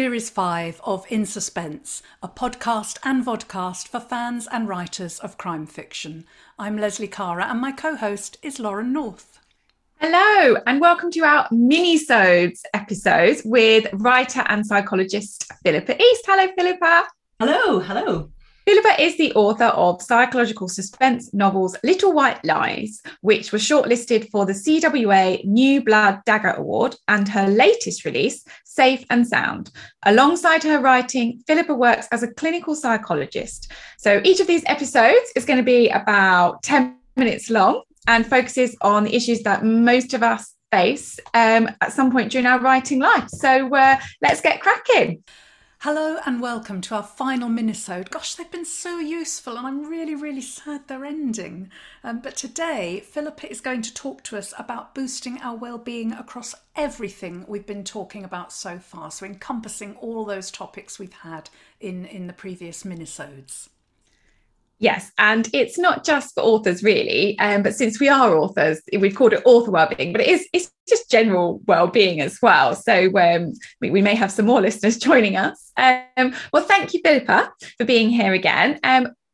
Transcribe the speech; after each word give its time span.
Series 0.00 0.30
5 0.30 0.80
of 0.82 1.04
In 1.10 1.26
Suspense, 1.26 2.02
a 2.22 2.28
podcast 2.28 2.96
and 3.04 3.22
vodcast 3.22 3.86
for 3.86 4.00
fans 4.00 4.48
and 4.50 4.66
writers 4.66 5.18
of 5.18 5.36
crime 5.36 5.66
fiction. 5.66 6.24
I'm 6.58 6.78
Lesley 6.78 7.06
Kara 7.06 7.44
and 7.44 7.60
my 7.60 7.70
co-host 7.70 8.38
is 8.40 8.58
Lauren 8.58 8.94
North. 8.94 9.40
Hello 10.00 10.56
and 10.66 10.80
welcome 10.80 11.10
to 11.10 11.20
our 11.20 11.46
mini-sodes 11.50 12.62
episodes 12.72 13.42
with 13.44 13.88
writer 13.92 14.42
and 14.46 14.64
psychologist 14.64 15.52
Philippa 15.62 16.02
East. 16.02 16.24
Hello 16.26 16.50
Philippa. 16.56 17.06
Hello, 17.38 17.80
hello. 17.80 18.30
Philippa 18.66 19.02
is 19.02 19.16
the 19.16 19.32
author 19.34 19.66
of 19.66 20.02
psychological 20.02 20.68
suspense 20.68 21.32
novels 21.32 21.76
Little 21.82 22.12
White 22.12 22.44
Lies, 22.44 23.00
which 23.22 23.52
was 23.52 23.62
shortlisted 23.62 24.30
for 24.30 24.46
the 24.46 24.52
CWA 24.52 25.44
New 25.44 25.82
Blood 25.82 26.20
Dagger 26.26 26.50
Award, 26.50 26.94
and 27.08 27.28
her 27.28 27.48
latest 27.48 28.04
release, 28.04 28.44
Safe 28.64 29.04
and 29.10 29.26
Sound. 29.26 29.70
Alongside 30.04 30.62
her 30.62 30.78
writing, 30.78 31.42
Philippa 31.46 31.74
works 31.74 32.06
as 32.12 32.22
a 32.22 32.32
clinical 32.32 32.74
psychologist. 32.74 33.72
So 33.98 34.20
each 34.24 34.40
of 34.40 34.46
these 34.46 34.64
episodes 34.66 35.32
is 35.34 35.44
going 35.44 35.58
to 35.58 35.64
be 35.64 35.88
about 35.88 36.62
10 36.62 36.96
minutes 37.16 37.50
long 37.50 37.82
and 38.06 38.26
focuses 38.26 38.76
on 38.82 39.04
the 39.04 39.14
issues 39.14 39.42
that 39.42 39.64
most 39.64 40.14
of 40.14 40.22
us 40.22 40.54
face 40.70 41.18
um, 41.34 41.68
at 41.80 41.92
some 41.92 42.12
point 42.12 42.30
during 42.30 42.46
our 42.46 42.60
writing 42.60 43.00
life. 43.00 43.28
So 43.28 43.74
uh, 43.74 43.98
let's 44.22 44.40
get 44.40 44.60
cracking. 44.60 45.22
Hello 45.84 46.18
and 46.26 46.42
welcome 46.42 46.82
to 46.82 46.94
our 46.94 47.02
final 47.02 47.48
minisode. 47.48 48.10
Gosh, 48.10 48.34
they've 48.34 48.50
been 48.50 48.66
so 48.66 48.98
useful, 48.98 49.56
and 49.56 49.66
I'm 49.66 49.88
really, 49.88 50.14
really 50.14 50.42
sad 50.42 50.86
they're 50.86 51.06
ending. 51.06 51.70
Um, 52.04 52.20
but 52.20 52.36
today, 52.36 53.00
Philippa 53.00 53.50
is 53.50 53.62
going 53.62 53.80
to 53.80 53.94
talk 53.94 54.22
to 54.24 54.36
us 54.36 54.52
about 54.58 54.94
boosting 54.94 55.38
our 55.40 55.56
well-being 55.56 56.12
across 56.12 56.54
everything 56.76 57.46
we've 57.48 57.64
been 57.64 57.82
talking 57.82 58.24
about 58.24 58.52
so 58.52 58.78
far, 58.78 59.10
so 59.10 59.24
encompassing 59.24 59.96
all 59.96 60.26
those 60.26 60.50
topics 60.50 60.98
we've 60.98 61.14
had 61.14 61.48
in 61.80 62.04
in 62.04 62.26
the 62.26 62.34
previous 62.34 62.82
minisodes. 62.82 63.70
Yes, 64.82 65.12
and 65.18 65.46
it's 65.52 65.78
not 65.78 66.04
just 66.04 66.34
for 66.34 66.40
authors 66.40 66.82
really, 66.82 67.38
um, 67.38 67.62
but 67.62 67.74
since 67.74 68.00
we 68.00 68.08
are 68.08 68.34
authors, 68.34 68.80
we've 68.98 69.14
called 69.14 69.34
it 69.34 69.42
author 69.44 69.70
wellbeing, 69.70 70.12
but 70.12 70.22
it 70.22 70.28
is 70.28 70.48
it's 70.54 70.72
just 70.88 71.10
general 71.10 71.60
well-being 71.66 72.20
as 72.20 72.38
well. 72.42 72.74
So 72.74 73.16
um, 73.18 73.52
we, 73.80 74.02
may 74.02 74.14
have 74.14 74.32
some 74.32 74.46
more 74.46 74.60
listeners 74.60 74.98
joining 75.10 75.36
us. 75.36 75.70
Um, 75.76 76.34
well, 76.52 76.64
thank 76.64 76.94
you, 76.94 77.00
Philippa, 77.04 77.52
for 77.76 77.84
being 77.84 78.08
here 78.08 78.32
again. 78.32 78.80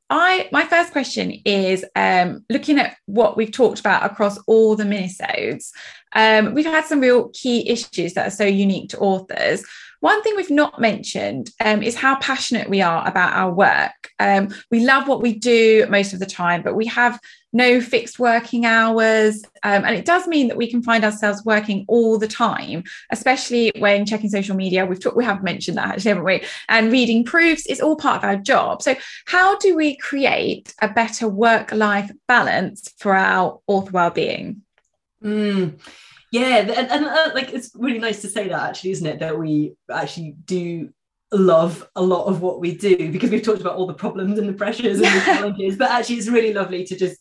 I 0.08 0.48
my 0.52 0.64
first 0.64 0.92
question 0.92 1.32
is 1.44 1.84
um, 1.96 2.44
looking 2.48 2.78
at 2.78 2.96
what 3.06 3.36
we've 3.36 3.50
talked 3.50 3.80
about 3.80 4.08
across 4.08 4.38
all 4.46 4.76
the 4.76 4.84
minisodes. 4.84 5.70
Um, 6.14 6.54
we've 6.54 6.64
had 6.64 6.84
some 6.84 7.00
real 7.00 7.28
key 7.30 7.68
issues 7.68 8.14
that 8.14 8.28
are 8.28 8.30
so 8.30 8.44
unique 8.44 8.90
to 8.90 8.98
authors. 8.98 9.64
One 10.00 10.22
thing 10.22 10.34
we've 10.36 10.50
not 10.50 10.80
mentioned 10.80 11.50
um, 11.64 11.82
is 11.82 11.96
how 11.96 12.16
passionate 12.16 12.68
we 12.68 12.80
are 12.82 13.06
about 13.06 13.32
our 13.32 13.52
work. 13.52 14.10
Um, 14.20 14.54
we 14.70 14.84
love 14.84 15.08
what 15.08 15.22
we 15.22 15.34
do 15.34 15.86
most 15.88 16.12
of 16.12 16.20
the 16.20 16.26
time, 16.26 16.62
but 16.62 16.76
we 16.76 16.86
have 16.86 17.18
no 17.56 17.80
fixed 17.80 18.18
working 18.18 18.64
hours. 18.64 19.42
Um, 19.62 19.84
and 19.84 19.96
it 19.96 20.04
does 20.04 20.26
mean 20.26 20.48
that 20.48 20.56
we 20.56 20.70
can 20.70 20.82
find 20.82 21.04
ourselves 21.04 21.44
working 21.44 21.84
all 21.88 22.18
the 22.18 22.28
time, 22.28 22.84
especially 23.10 23.72
when 23.78 24.06
checking 24.06 24.30
social 24.30 24.54
media. 24.54 24.86
We've 24.86 25.00
talked, 25.00 25.16
we 25.16 25.24
have 25.24 25.42
mentioned 25.42 25.78
that 25.78 25.88
actually, 25.88 26.10
haven't 26.10 26.24
we? 26.24 26.44
And 26.68 26.92
reading 26.92 27.24
proofs 27.24 27.66
is 27.66 27.80
all 27.80 27.96
part 27.96 28.18
of 28.18 28.24
our 28.24 28.36
job. 28.36 28.82
So, 28.82 28.94
how 29.26 29.56
do 29.58 29.74
we 29.74 29.96
create 29.96 30.74
a 30.80 30.88
better 30.88 31.28
work 31.28 31.72
life 31.72 32.10
balance 32.28 32.92
for 32.98 33.14
our 33.14 33.60
author 33.66 33.90
well-being? 33.92 34.62
Mm 35.24 35.80
yeah 36.32 36.58
and, 36.58 36.90
and 36.90 37.04
uh, 37.06 37.30
like 37.34 37.52
it's 37.52 37.70
really 37.74 37.98
nice 37.98 38.20
to 38.20 38.28
say 38.28 38.48
that 38.48 38.68
actually 38.68 38.90
isn't 38.90 39.06
it 39.06 39.18
that 39.20 39.38
we 39.38 39.74
actually 39.90 40.34
do 40.44 40.90
love 41.32 41.88
a 41.96 42.02
lot 42.02 42.24
of 42.24 42.40
what 42.40 42.60
we 42.60 42.74
do 42.74 43.10
because 43.10 43.30
we've 43.30 43.42
talked 43.42 43.60
about 43.60 43.76
all 43.76 43.86
the 43.86 43.94
problems 43.94 44.38
and 44.38 44.48
the 44.48 44.52
pressures 44.52 45.00
and 45.00 45.06
the 45.06 45.20
challenges 45.24 45.76
but 45.76 45.90
actually 45.90 46.16
it's 46.16 46.28
really 46.28 46.52
lovely 46.52 46.84
to 46.84 46.96
just 46.96 47.18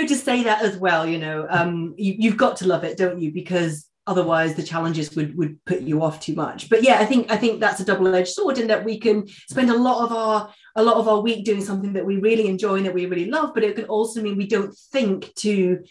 know 0.00 0.06
just 0.06 0.24
say 0.24 0.42
that 0.42 0.62
as 0.62 0.76
well 0.76 1.06
you 1.06 1.18
know 1.18 1.46
um 1.50 1.94
you, 1.96 2.14
you've 2.18 2.36
got 2.36 2.56
to 2.56 2.66
love 2.66 2.84
it 2.84 2.96
don't 2.96 3.20
you 3.20 3.32
because 3.32 3.88
otherwise 4.06 4.54
the 4.54 4.62
challenges 4.62 5.14
would 5.14 5.36
would 5.36 5.62
put 5.64 5.80
you 5.82 6.02
off 6.02 6.20
too 6.20 6.34
much 6.34 6.68
but 6.68 6.82
yeah 6.82 6.98
i 6.98 7.04
think 7.04 7.30
i 7.30 7.36
think 7.36 7.60
that's 7.60 7.80
a 7.80 7.84
double-edged 7.84 8.28
sword 8.28 8.58
in 8.58 8.66
that 8.68 8.84
we 8.84 8.98
can 8.98 9.26
spend 9.48 9.70
a 9.70 9.76
lot 9.76 10.04
of 10.04 10.12
our 10.12 10.52
a 10.76 10.82
lot 10.82 10.96
of 10.96 11.08
our 11.08 11.20
week 11.20 11.44
doing 11.44 11.62
something 11.62 11.92
that 11.92 12.06
we 12.06 12.16
really 12.16 12.48
enjoy 12.48 12.76
and 12.76 12.86
that 12.86 12.94
we 12.94 13.06
really 13.06 13.30
love 13.30 13.52
but 13.54 13.64
it 13.64 13.76
can 13.76 13.84
also 13.84 14.22
mean 14.22 14.36
we 14.36 14.46
don't 14.46 14.74
think 14.92 15.34
to 15.34 15.82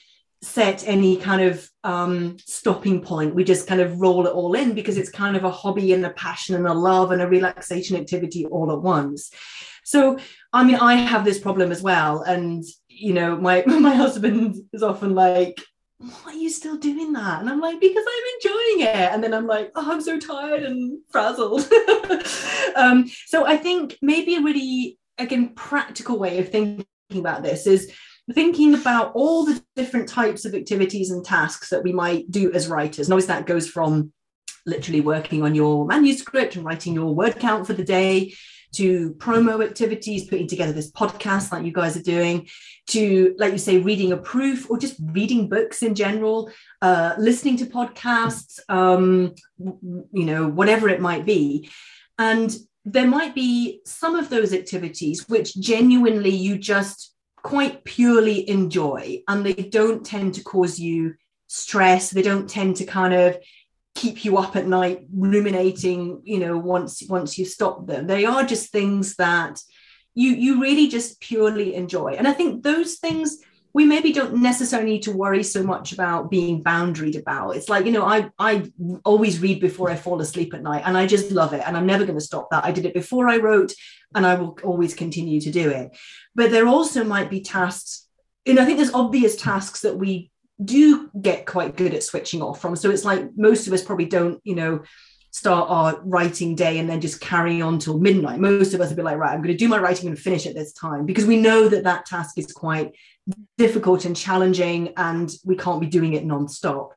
set 0.41 0.87
any 0.87 1.17
kind 1.17 1.41
of 1.41 1.69
um, 1.83 2.37
stopping 2.45 3.01
point. 3.01 3.33
We 3.33 3.43
just 3.43 3.67
kind 3.67 3.81
of 3.81 3.99
roll 3.99 4.27
it 4.27 4.33
all 4.33 4.53
in 4.53 4.73
because 4.73 4.97
it's 4.97 5.09
kind 5.09 5.35
of 5.35 5.43
a 5.43 5.51
hobby 5.51 5.93
and 5.93 6.05
a 6.05 6.11
passion 6.11 6.55
and 6.55 6.67
a 6.67 6.73
love 6.73 7.11
and 7.11 7.21
a 7.21 7.27
relaxation 7.27 7.97
activity 7.97 8.45
all 8.45 8.71
at 8.71 8.81
once. 8.81 9.31
So, 9.83 10.19
I 10.53 10.63
mean, 10.63 10.75
I 10.75 10.95
have 10.95 11.25
this 11.25 11.39
problem 11.39 11.71
as 11.71 11.81
well. 11.81 12.21
And, 12.21 12.63
you 12.99 13.13
know, 13.13 13.37
my, 13.37 13.63
my 13.67 13.95
husband 13.95 14.55
is 14.73 14.83
often 14.83 15.15
like, 15.15 15.61
why 15.99 16.31
are 16.31 16.33
you 16.33 16.49
still 16.49 16.77
doing 16.77 17.13
that? 17.13 17.41
And 17.41 17.49
I'm 17.49 17.59
like, 17.59 17.79
because 17.79 18.05
I'm 18.07 18.23
enjoying 18.35 18.87
it. 18.87 19.11
And 19.11 19.23
then 19.23 19.33
I'm 19.33 19.47
like, 19.47 19.71
oh, 19.75 19.91
I'm 19.91 20.01
so 20.01 20.19
tired 20.19 20.63
and 20.63 20.99
frazzled. 21.09 21.67
um, 22.75 23.09
so 23.25 23.47
I 23.47 23.57
think 23.57 23.97
maybe 24.01 24.35
a 24.35 24.41
really, 24.41 24.99
again, 25.17 25.53
practical 25.55 26.19
way 26.19 26.37
of 26.37 26.49
thinking 26.49 26.85
about 27.13 27.41
this 27.41 27.65
is 27.65 27.91
thinking 28.33 28.75
about 28.75 29.13
all 29.15 29.45
the 29.45 29.63
different 29.75 30.07
types 30.07 30.45
of 30.45 30.53
activities 30.53 31.09
and 31.09 31.25
tasks 31.25 31.69
that 31.69 31.83
we 31.83 31.93
might 31.93 32.29
do 32.29 32.51
as 32.53 32.67
writers. 32.67 33.07
And 33.07 33.13
obviously, 33.13 33.33
that 33.33 33.47
goes 33.47 33.67
from 33.67 34.13
literally 34.67 35.01
working 35.01 35.43
on 35.43 35.55
your 35.55 35.85
manuscript 35.85 36.55
and 36.55 36.65
writing 36.65 36.93
your 36.93 37.15
word 37.15 37.39
count 37.39 37.65
for 37.65 37.73
the 37.73 37.83
day 37.83 38.35
to 38.73 39.13
promo 39.15 39.63
activities, 39.63 40.27
putting 40.27 40.47
together 40.47 40.73
this 40.73 40.91
podcast 40.91 41.51
like 41.51 41.65
you 41.65 41.71
guys 41.71 41.95
are 41.97 42.03
doing, 42.03 42.47
to, 42.87 43.35
like 43.37 43.51
you 43.51 43.57
say, 43.57 43.79
reading 43.79 44.11
a 44.11 44.17
proof 44.17 44.69
or 44.69 44.77
just 44.77 44.97
reading 45.01 45.49
books 45.49 45.81
in 45.81 45.95
general, 45.95 46.51
uh, 46.81 47.15
listening 47.17 47.57
to 47.57 47.65
podcasts, 47.65 48.59
um, 48.69 49.33
you 49.57 50.25
know, 50.25 50.47
whatever 50.47 50.89
it 50.89 51.01
might 51.01 51.25
be. 51.25 51.69
And 52.19 52.55
there 52.85 53.07
might 53.07 53.35
be 53.35 53.81
some 53.85 54.15
of 54.15 54.29
those 54.29 54.53
activities 54.53 55.27
which 55.27 55.55
genuinely 55.59 56.29
you 56.29 56.57
just 56.57 57.13
quite 57.35 57.83
purely 57.83 58.49
enjoy 58.49 59.21
and 59.27 59.45
they 59.45 59.53
don't 59.53 60.05
tend 60.05 60.33
to 60.33 60.43
cause 60.43 60.79
you 60.79 61.15
stress 61.47 62.09
they 62.09 62.21
don't 62.21 62.49
tend 62.49 62.75
to 62.75 62.85
kind 62.85 63.13
of 63.13 63.37
keep 64.01 64.23
you 64.23 64.37
up 64.37 64.55
at 64.55 64.67
night 64.67 64.99
ruminating 65.11 66.21
you 66.23 66.39
know 66.39 66.55
once 66.57 67.03
once 67.09 67.37
you 67.37 67.45
stop 67.45 67.87
them 67.87 68.07
they 68.07 68.25
are 68.25 68.43
just 68.43 68.71
things 68.71 69.15
that 69.15 69.59
you 70.13 70.31
you 70.31 70.61
really 70.61 70.87
just 70.87 71.19
purely 71.19 71.75
enjoy 71.75 72.09
and 72.17 72.27
i 72.27 72.33
think 72.33 72.63
those 72.63 72.95
things 72.95 73.39
we 73.77 73.85
maybe 73.85 74.11
don't 74.11 74.41
necessarily 74.41 74.93
need 74.93 75.03
to 75.03 75.11
worry 75.11 75.43
so 75.43 75.61
much 75.61 75.93
about 75.93 76.31
being 76.31 76.63
boundaried 76.63 77.19
about. 77.19 77.55
It's 77.55 77.69
like, 77.69 77.85
you 77.85 77.91
know, 77.91 78.05
I 78.05 78.27
I 78.39 78.71
always 79.05 79.39
read 79.39 79.59
before 79.59 79.91
I 79.91 79.95
fall 79.95 80.19
asleep 80.19 80.55
at 80.55 80.63
night 80.63 80.81
and 80.83 80.97
I 80.97 81.05
just 81.05 81.29
love 81.29 81.53
it. 81.53 81.61
And 81.63 81.77
I'm 81.77 81.85
never 81.85 82.03
going 82.03 82.17
to 82.17 82.29
stop 82.31 82.49
that. 82.49 82.65
I 82.65 82.71
did 82.71 82.87
it 82.87 82.95
before 82.95 83.29
I 83.29 83.37
wrote 83.37 83.73
and 84.15 84.25
I 84.25 84.33
will 84.33 84.57
always 84.63 84.95
continue 84.95 85.39
to 85.41 85.51
do 85.51 85.69
it. 85.69 85.95
But 86.33 86.49
there 86.49 86.67
also 86.67 87.03
might 87.03 87.29
be 87.29 87.41
tasks, 87.41 88.07
and 88.47 88.59
I 88.59 88.65
think 88.65 88.77
there's 88.77 88.93
obvious 88.93 89.35
tasks 89.35 89.81
that 89.81 89.97
we 89.97 90.31
do 90.63 91.09
get 91.19 91.45
quite 91.45 91.75
good 91.75 91.93
at 91.93 92.03
switching 92.03 92.41
off 92.41 92.59
from. 92.59 92.75
So 92.75 92.89
it's 92.89 93.05
like 93.05 93.29
most 93.35 93.67
of 93.67 93.73
us 93.73 93.83
probably 93.83 94.05
don't, 94.05 94.41
you 94.43 94.55
know, 94.55 94.83
start 95.31 95.69
our 95.69 96.01
writing 96.03 96.55
day 96.55 96.79
and 96.79 96.89
then 96.89 96.99
just 96.99 97.21
carry 97.21 97.61
on 97.61 97.77
till 97.77 97.99
midnight. 97.99 98.39
Most 98.39 98.73
of 98.73 98.81
us 98.81 98.89
will 98.89 98.97
be 98.97 99.03
like, 99.03 99.17
right, 99.17 99.33
I'm 99.33 99.41
going 99.41 99.55
to 99.55 99.57
do 99.57 99.67
my 99.67 99.77
writing 99.77 100.09
and 100.09 100.17
finish 100.17 100.47
at 100.47 100.55
this 100.55 100.73
time 100.73 101.05
because 101.05 101.25
we 101.25 101.39
know 101.39 101.69
that 101.69 101.83
that 101.83 102.05
task 102.05 102.37
is 102.37 102.51
quite 102.51 102.93
difficult 103.57 104.05
and 104.05 104.15
challenging 104.15 104.93
and 104.97 105.31
we 105.43 105.55
can't 105.55 105.81
be 105.81 105.87
doing 105.87 106.13
it 106.13 106.25
non-stop 106.25 106.93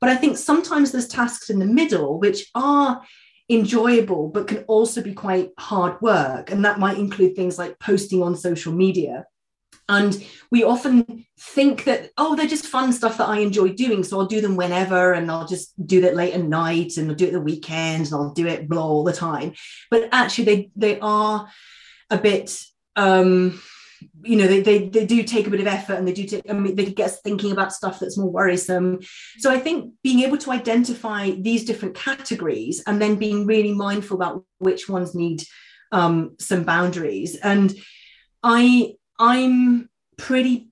but 0.00 0.10
i 0.10 0.16
think 0.16 0.36
sometimes 0.36 0.92
there's 0.92 1.08
tasks 1.08 1.50
in 1.50 1.58
the 1.58 1.66
middle 1.66 2.18
which 2.18 2.50
are 2.54 3.02
enjoyable 3.48 4.28
but 4.28 4.46
can 4.46 4.58
also 4.64 5.02
be 5.02 5.14
quite 5.14 5.50
hard 5.58 6.00
work 6.00 6.50
and 6.50 6.64
that 6.64 6.78
might 6.78 6.98
include 6.98 7.34
things 7.34 7.58
like 7.58 7.78
posting 7.78 8.22
on 8.22 8.36
social 8.36 8.72
media 8.72 9.24
and 9.90 10.24
we 10.50 10.62
often 10.64 11.26
think 11.38 11.84
that 11.84 12.10
oh 12.16 12.34
they're 12.34 12.46
just 12.46 12.66
fun 12.66 12.92
stuff 12.92 13.18
that 13.18 13.28
i 13.28 13.38
enjoy 13.38 13.68
doing 13.68 14.02
so 14.02 14.18
i'll 14.18 14.26
do 14.26 14.40
them 14.40 14.56
whenever 14.56 15.12
and 15.12 15.30
i'll 15.30 15.46
just 15.46 15.74
do 15.86 16.02
it 16.04 16.14
late 16.14 16.34
at 16.34 16.42
night 16.42 16.96
and 16.96 17.10
i'll 17.10 17.16
do 17.16 17.26
it 17.26 17.32
the 17.32 17.40
weekends 17.40 18.12
and 18.12 18.20
i'll 18.20 18.32
do 18.32 18.46
it 18.46 18.68
blah 18.68 18.82
all 18.82 19.04
the 19.04 19.12
time. 19.12 19.52
But 19.90 20.08
actually 20.12 20.44
they 20.44 20.70
they 20.76 21.00
are 21.00 21.48
a 22.08 22.18
bit 22.18 22.58
um 22.96 23.60
you 24.22 24.36
know 24.36 24.46
they, 24.46 24.60
they 24.60 24.88
they 24.88 25.06
do 25.06 25.22
take 25.22 25.46
a 25.46 25.50
bit 25.50 25.60
of 25.60 25.66
effort 25.66 25.94
and 25.94 26.08
they 26.08 26.12
do 26.12 26.24
take 26.24 26.48
i 26.48 26.52
mean 26.52 26.74
they 26.74 26.86
get 26.86 27.10
us 27.10 27.20
thinking 27.20 27.52
about 27.52 27.72
stuff 27.72 27.98
that's 27.98 28.18
more 28.18 28.30
worrisome. 28.30 29.00
So 29.38 29.50
i 29.50 29.58
think 29.58 29.92
being 30.02 30.20
able 30.20 30.38
to 30.38 30.52
identify 30.52 31.30
these 31.30 31.64
different 31.64 31.94
categories 31.94 32.82
and 32.86 33.00
then 33.00 33.16
being 33.16 33.46
really 33.46 33.74
mindful 33.74 34.16
about 34.16 34.44
which 34.58 34.88
ones 34.88 35.14
need 35.14 35.42
um, 35.92 36.36
some 36.38 36.64
boundaries. 36.64 37.36
And 37.36 37.74
i 38.42 38.94
i'm 39.20 39.88
pretty 40.16 40.70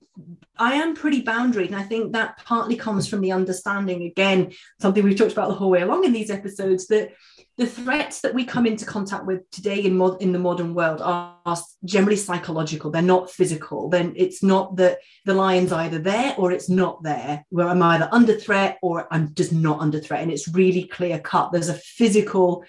I 0.59 0.73
am 0.73 0.93
pretty 0.93 1.23
boundaried, 1.23 1.67
and 1.67 1.75
I 1.75 1.83
think 1.83 2.11
that 2.11 2.43
partly 2.43 2.75
comes 2.75 3.07
from 3.07 3.21
the 3.21 3.31
understanding, 3.31 4.03
again, 4.03 4.51
something 4.81 5.03
we've 5.03 5.17
talked 5.17 5.31
about 5.31 5.47
the 5.47 5.55
whole 5.55 5.69
way 5.69 5.81
along 5.81 6.03
in 6.03 6.11
these 6.11 6.29
episodes, 6.29 6.87
that 6.87 7.13
the 7.57 7.65
threats 7.65 8.21
that 8.21 8.33
we 8.33 8.43
come 8.43 8.65
into 8.65 8.85
contact 8.85 9.25
with 9.25 9.49
today 9.51 9.79
in, 9.79 9.97
mod- 9.97 10.21
in 10.21 10.33
the 10.33 10.39
modern 10.39 10.73
world 10.73 11.01
are, 11.01 11.37
are 11.45 11.57
generally 11.85 12.17
psychological. 12.17 12.91
They're 12.91 13.01
not 13.01 13.31
physical. 13.31 13.89
Then 13.89 14.13
it's 14.17 14.43
not 14.43 14.75
that 14.77 14.99
the 15.25 15.33
lion's 15.33 15.71
either 15.71 15.99
there 15.99 16.35
or 16.37 16.51
it's 16.51 16.69
not 16.69 17.03
there, 17.03 17.45
where 17.49 17.67
I'm 17.67 17.81
either 17.81 18.09
under 18.11 18.35
threat 18.35 18.79
or 18.81 19.07
I'm 19.11 19.33
just 19.33 19.53
not 19.53 19.79
under 19.79 19.99
threat. 19.99 20.21
And 20.21 20.31
it's 20.31 20.47
really 20.47 20.83
clear 20.83 21.19
cut. 21.19 21.51
There's 21.51 21.69
a 21.69 21.73
physical 21.73 22.65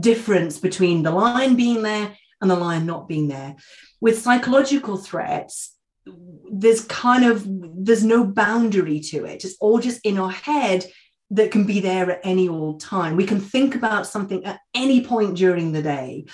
difference 0.00 0.58
between 0.58 1.02
the 1.02 1.10
lion 1.10 1.54
being 1.54 1.82
there 1.82 2.16
and 2.40 2.50
the 2.50 2.56
lion 2.56 2.86
not 2.86 3.08
being 3.08 3.28
there. 3.28 3.56
With 4.00 4.20
psychological 4.20 4.96
threats, 4.96 5.74
there's 6.50 6.84
kind 6.84 7.24
of 7.24 7.44
there's 7.46 8.04
no 8.04 8.24
boundary 8.24 9.00
to 9.00 9.24
it. 9.24 9.44
It's 9.44 9.56
all 9.60 9.78
just 9.78 10.04
in 10.04 10.18
our 10.18 10.30
head 10.30 10.86
that 11.30 11.50
can 11.50 11.64
be 11.64 11.80
there 11.80 12.10
at 12.10 12.20
any 12.22 12.48
old 12.48 12.80
time. 12.80 13.16
We 13.16 13.26
can 13.26 13.40
think 13.40 13.74
about 13.74 14.06
something 14.06 14.44
at 14.44 14.60
any 14.74 15.04
point 15.04 15.36
during 15.36 15.72
the 15.72 15.82
day. 15.82 16.26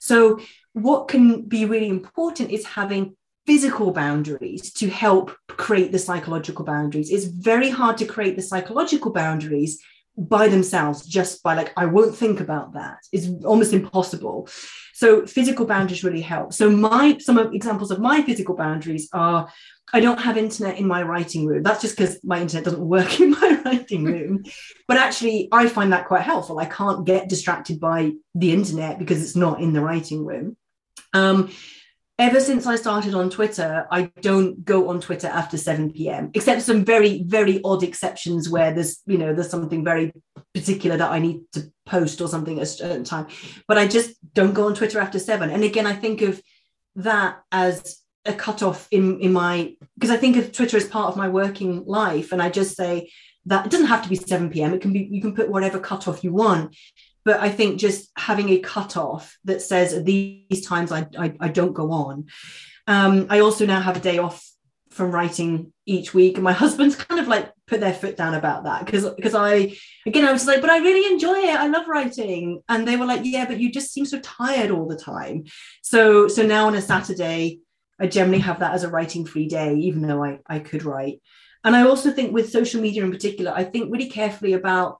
So, 0.00 0.40
what 0.72 1.08
can 1.08 1.42
be 1.42 1.64
really 1.64 1.88
important 1.88 2.50
is 2.50 2.64
having 2.64 3.16
physical 3.46 3.92
boundaries 3.92 4.72
to 4.74 4.88
help 4.88 5.34
create 5.48 5.90
the 5.90 5.98
psychological 5.98 6.64
boundaries. 6.64 7.10
It's 7.10 7.24
very 7.24 7.70
hard 7.70 7.96
to 7.98 8.04
create 8.04 8.36
the 8.36 8.42
psychological 8.42 9.10
boundaries 9.10 9.82
by 10.18 10.48
themselves, 10.48 11.06
just 11.06 11.42
by 11.42 11.54
like, 11.54 11.72
I 11.76 11.86
won't 11.86 12.16
think 12.16 12.40
about 12.40 12.74
that. 12.74 12.98
It's 13.12 13.28
almost 13.44 13.72
impossible. 13.72 14.48
So 14.94 15.26
physical 15.26 15.64
boundaries 15.64 16.02
really 16.02 16.20
help. 16.20 16.52
So 16.52 16.68
my 16.70 17.18
some 17.18 17.38
examples 17.54 17.92
of 17.92 18.00
my 18.00 18.20
physical 18.22 18.56
boundaries 18.56 19.08
are 19.12 19.48
I 19.92 20.00
don't 20.00 20.20
have 20.20 20.36
internet 20.36 20.76
in 20.76 20.88
my 20.88 21.02
writing 21.02 21.46
room. 21.46 21.62
That's 21.62 21.80
just 21.80 21.96
because 21.96 22.18
my 22.24 22.40
internet 22.40 22.64
doesn't 22.64 22.80
work 22.96 23.20
in 23.20 23.30
my 23.30 23.62
writing 23.64 24.04
room. 24.04 24.42
But 24.88 24.96
actually, 24.96 25.48
I 25.52 25.68
find 25.68 25.92
that 25.92 26.08
quite 26.08 26.22
helpful. 26.22 26.58
I 26.58 26.66
can't 26.66 27.06
get 27.06 27.28
distracted 27.28 27.78
by 27.78 28.12
the 28.34 28.52
internet 28.52 28.98
because 28.98 29.22
it's 29.22 29.36
not 29.36 29.60
in 29.60 29.72
the 29.72 29.80
writing 29.80 30.24
room. 30.24 30.56
Um, 31.14 31.50
ever 32.18 32.40
since 32.40 32.66
I 32.66 32.76
started 32.76 33.14
on 33.14 33.30
Twitter, 33.30 33.86
I 33.90 34.10
don't 34.20 34.64
go 34.64 34.88
on 34.88 35.00
Twitter 35.00 35.28
after 35.28 35.56
7 35.56 35.92
p.m., 35.92 36.30
except 36.34 36.62
some 36.62 36.84
very, 36.84 37.22
very 37.24 37.60
odd 37.64 37.84
exceptions 37.84 38.48
where 38.48 38.74
there's, 38.74 39.00
you 39.06 39.18
know, 39.18 39.32
there's 39.32 39.50
something 39.50 39.84
very 39.84 40.12
particular 40.52 40.96
that 40.96 41.12
I 41.12 41.20
need 41.20 41.40
to 41.52 41.70
post 41.86 42.20
or 42.20 42.28
something 42.28 42.56
at 42.58 42.64
a 42.64 42.66
certain 42.66 43.04
time. 43.04 43.28
But 43.68 43.78
I 43.78 43.86
just 43.86 44.16
don't 44.34 44.52
go 44.52 44.66
on 44.66 44.74
Twitter 44.74 44.98
after 44.98 45.18
seven. 45.18 45.50
And 45.50 45.62
again, 45.62 45.86
I 45.86 45.94
think 45.94 46.22
of 46.22 46.42
that 46.96 47.38
as 47.52 48.02
a 48.24 48.32
cutoff 48.32 48.88
in, 48.90 49.20
in 49.20 49.32
my, 49.32 49.76
because 49.94 50.10
I 50.10 50.16
think 50.16 50.36
of 50.36 50.50
Twitter 50.50 50.76
as 50.76 50.88
part 50.88 51.08
of 51.08 51.16
my 51.16 51.28
working 51.28 51.84
life. 51.86 52.32
And 52.32 52.42
I 52.42 52.50
just 52.50 52.76
say 52.76 53.10
that 53.46 53.64
it 53.64 53.70
doesn't 53.70 53.86
have 53.86 54.02
to 54.02 54.08
be 54.08 54.16
7 54.16 54.50
p.m. 54.50 54.74
It 54.74 54.80
can 54.80 54.92
be, 54.92 55.08
you 55.10 55.22
can 55.22 55.34
put 55.34 55.48
whatever 55.48 55.78
cutoff 55.78 56.24
you 56.24 56.32
want 56.32 56.76
but 57.28 57.40
I 57.40 57.50
think 57.50 57.78
just 57.78 58.10
having 58.16 58.48
a 58.48 58.58
cutoff 58.58 59.36
that 59.44 59.60
says 59.60 60.02
these 60.02 60.64
times 60.64 60.90
I, 60.90 61.06
I, 61.18 61.34
I 61.38 61.48
don't 61.48 61.74
go 61.74 61.92
on. 61.92 62.28
Um, 62.86 63.26
I 63.28 63.40
also 63.40 63.66
now 63.66 63.82
have 63.82 63.98
a 63.98 64.00
day 64.00 64.16
off 64.16 64.42
from 64.88 65.10
writing 65.10 65.70
each 65.84 66.14
week, 66.14 66.36
and 66.36 66.42
my 66.42 66.54
husband's 66.54 66.96
kind 67.04 67.20
of 67.20 67.28
like 67.28 67.52
put 67.66 67.80
their 67.80 67.92
foot 67.92 68.16
down 68.16 68.32
about 68.32 68.64
that 68.64 68.86
because 68.86 69.10
because 69.10 69.34
I 69.34 69.76
again 70.06 70.24
I 70.24 70.32
was 70.32 70.46
like, 70.46 70.62
but 70.62 70.70
I 70.70 70.78
really 70.78 71.12
enjoy 71.12 71.36
it. 71.36 71.54
I 71.54 71.66
love 71.66 71.86
writing, 71.86 72.62
and 72.66 72.88
they 72.88 72.96
were 72.96 73.04
like, 73.04 73.20
yeah, 73.24 73.44
but 73.44 73.60
you 73.60 73.70
just 73.70 73.92
seem 73.92 74.06
so 74.06 74.20
tired 74.20 74.70
all 74.70 74.88
the 74.88 74.96
time. 74.96 75.44
So 75.82 76.28
so 76.28 76.46
now 76.46 76.66
on 76.66 76.76
a 76.76 76.80
Saturday, 76.80 77.60
I 78.00 78.06
generally 78.06 78.40
have 78.40 78.60
that 78.60 78.72
as 78.72 78.84
a 78.84 78.88
writing 78.88 79.26
free 79.26 79.48
day, 79.48 79.74
even 79.74 80.00
though 80.00 80.24
I 80.24 80.38
I 80.46 80.60
could 80.60 80.82
write. 80.82 81.20
And 81.62 81.76
I 81.76 81.82
also 81.82 82.10
think 82.10 82.32
with 82.32 82.50
social 82.50 82.80
media 82.80 83.04
in 83.04 83.10
particular, 83.10 83.52
I 83.54 83.64
think 83.64 83.92
really 83.92 84.08
carefully 84.08 84.54
about 84.54 84.96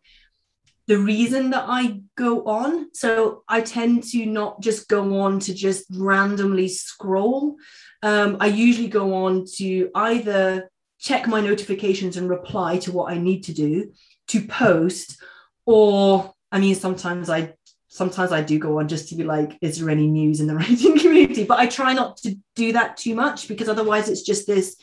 the 0.89 0.99
reason 0.99 1.51
that 1.51 1.67
I 1.69 2.01
go 2.17 2.45
on. 2.45 2.93
So 2.95 3.45
I 3.47 3.61
tend 3.61 4.05
to 4.05 4.25
not 4.25 4.61
just 4.61 4.89
go 4.89 5.21
on 5.21 5.39
to 5.41 5.55
just 5.55 5.85
randomly 5.93 6.67
scroll. 6.69 7.57
Um, 8.03 8.39
I 8.41 8.47
usually 8.47 8.89
go 8.89 9.13
on 9.13 9.45
to 9.59 9.91
either 9.95 10.71
check 10.99 11.29
my 11.29 11.43
notifications 11.43 12.17
and 12.17 12.29
reply 12.29 12.79
to 12.79 12.93
what 12.93 13.13
I 13.13 13.19
need 13.19 13.45
to 13.45 13.53
do, 13.53 13.93
to 14.29 14.41
post, 14.47 15.23
or 15.67 16.33
I 16.51 16.59
mean, 16.59 16.75
sometimes 16.75 17.29
I 17.29 17.53
sometimes 17.89 18.33
I 18.33 18.41
do 18.41 18.59
go 18.59 18.79
on 18.79 18.89
just 18.89 19.11
to 19.11 19.15
be 19.15 19.25
like, 19.25 19.59
is 19.61 19.79
there 19.79 19.91
any 19.91 20.07
news 20.07 20.41
in 20.41 20.47
the 20.47 20.55
writing 20.61 20.99
community? 20.99 21.45
But 21.45 21.59
I 21.59 21.67
try 21.67 21.93
not 21.93 22.17
to 22.19 22.35
do 22.57 22.73
that 22.73 22.97
too 22.97 23.15
much 23.15 23.47
because 23.47 23.69
otherwise 23.69 24.09
it's 24.09 24.23
just 24.23 24.47
this 24.47 24.77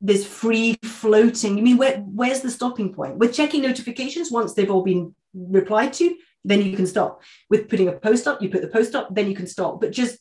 this 0.00 0.26
free 0.26 0.76
floating. 0.84 1.58
I 1.58 1.62
mean, 1.62 1.76
where, 1.78 1.98
where's 1.98 2.40
the 2.40 2.50
stopping 2.50 2.92
point? 2.92 3.16
With 3.18 3.34
checking 3.34 3.62
notifications, 3.62 4.30
once 4.30 4.54
they've 4.54 4.70
all 4.70 4.82
been 4.82 5.14
replied 5.34 5.92
to, 5.94 6.16
then 6.44 6.62
you 6.62 6.76
can 6.76 6.86
stop. 6.86 7.22
With 7.50 7.68
putting 7.68 7.88
a 7.88 7.92
post 7.92 8.26
up, 8.26 8.40
you 8.40 8.48
put 8.48 8.62
the 8.62 8.68
post 8.68 8.94
up, 8.94 9.14
then 9.14 9.28
you 9.28 9.34
can 9.34 9.46
stop. 9.46 9.80
But 9.80 9.92
just 9.92 10.18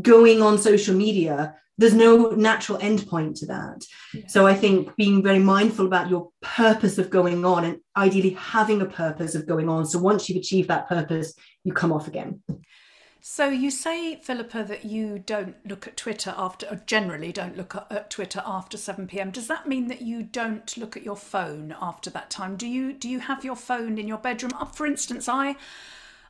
going 0.00 0.42
on 0.42 0.58
social 0.58 0.94
media, 0.94 1.54
there's 1.78 1.94
no 1.94 2.30
natural 2.30 2.78
endpoint 2.78 3.38
to 3.38 3.46
that. 3.46 3.84
Yeah. 4.12 4.22
So 4.26 4.46
I 4.46 4.54
think 4.54 4.96
being 4.96 5.22
very 5.22 5.38
mindful 5.38 5.86
about 5.86 6.10
your 6.10 6.30
purpose 6.42 6.98
of 6.98 7.08
going 7.08 7.44
on 7.44 7.64
and 7.64 7.78
ideally 7.96 8.30
having 8.30 8.80
a 8.82 8.86
purpose 8.86 9.36
of 9.36 9.46
going 9.46 9.68
on. 9.68 9.86
So 9.86 10.00
once 10.00 10.28
you've 10.28 10.38
achieved 10.38 10.68
that 10.68 10.88
purpose, 10.88 11.34
you 11.62 11.72
come 11.72 11.92
off 11.92 12.08
again. 12.08 12.42
So 13.20 13.48
you 13.48 13.70
say, 13.70 14.16
Philippa, 14.16 14.64
that 14.64 14.84
you 14.84 15.18
don't 15.18 15.56
look 15.66 15.86
at 15.86 15.96
Twitter 15.96 16.34
after, 16.36 16.80
generally 16.86 17.32
don't 17.32 17.56
look 17.56 17.74
at 17.74 18.10
Twitter 18.10 18.42
after 18.46 18.76
seven 18.76 19.06
pm. 19.06 19.30
Does 19.30 19.48
that 19.48 19.66
mean 19.66 19.88
that 19.88 20.02
you 20.02 20.22
don't 20.22 20.76
look 20.76 20.96
at 20.96 21.02
your 21.02 21.16
phone 21.16 21.74
after 21.80 22.10
that 22.10 22.30
time? 22.30 22.56
Do 22.56 22.66
you 22.66 22.92
do 22.92 23.08
you 23.08 23.18
have 23.20 23.44
your 23.44 23.56
phone 23.56 23.98
in 23.98 24.06
your 24.08 24.18
bedroom? 24.18 24.52
Uh, 24.58 24.66
for 24.66 24.86
instance, 24.86 25.28
I. 25.28 25.56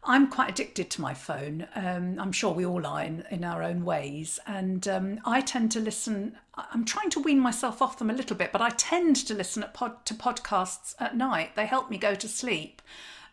I'm 0.05 0.29
quite 0.29 0.49
addicted 0.49 0.91
to 0.91 1.01
my 1.01 1.13
phone. 1.13 1.67
Um, 1.75 2.19
I'm 2.21 2.31
sure 2.31 2.55
we 2.55 2.65
all 2.65 2.87
are 2.87 3.03
in, 3.03 3.25
in 3.31 3.43
our 3.43 3.65
own 3.65 3.85
ways. 3.85 4.39
And 4.47 4.87
um, 4.87 5.19
I 5.25 5.41
tend 5.41 5.73
to 5.73 5.81
listen, 5.81 6.39
I'm 6.55 6.85
trying 6.85 7.11
to 7.11 7.21
wean 7.21 7.41
myself 7.41 7.83
off 7.83 7.99
them 7.99 8.09
a 8.09 8.15
little 8.15 8.37
bit, 8.37 8.53
but 8.53 8.63
I 8.63 8.71
tend 8.71 9.17
to 9.17 9.35
listen 9.35 9.65
pod, 9.75 10.07
to 10.07 10.15
podcasts 10.15 10.95
at 11.01 11.17
night. 11.17 11.57
They 11.57 11.67
help 11.67 11.91
me 11.91 11.99
go 11.99 12.15
to 12.15 12.29
sleep. 12.29 12.81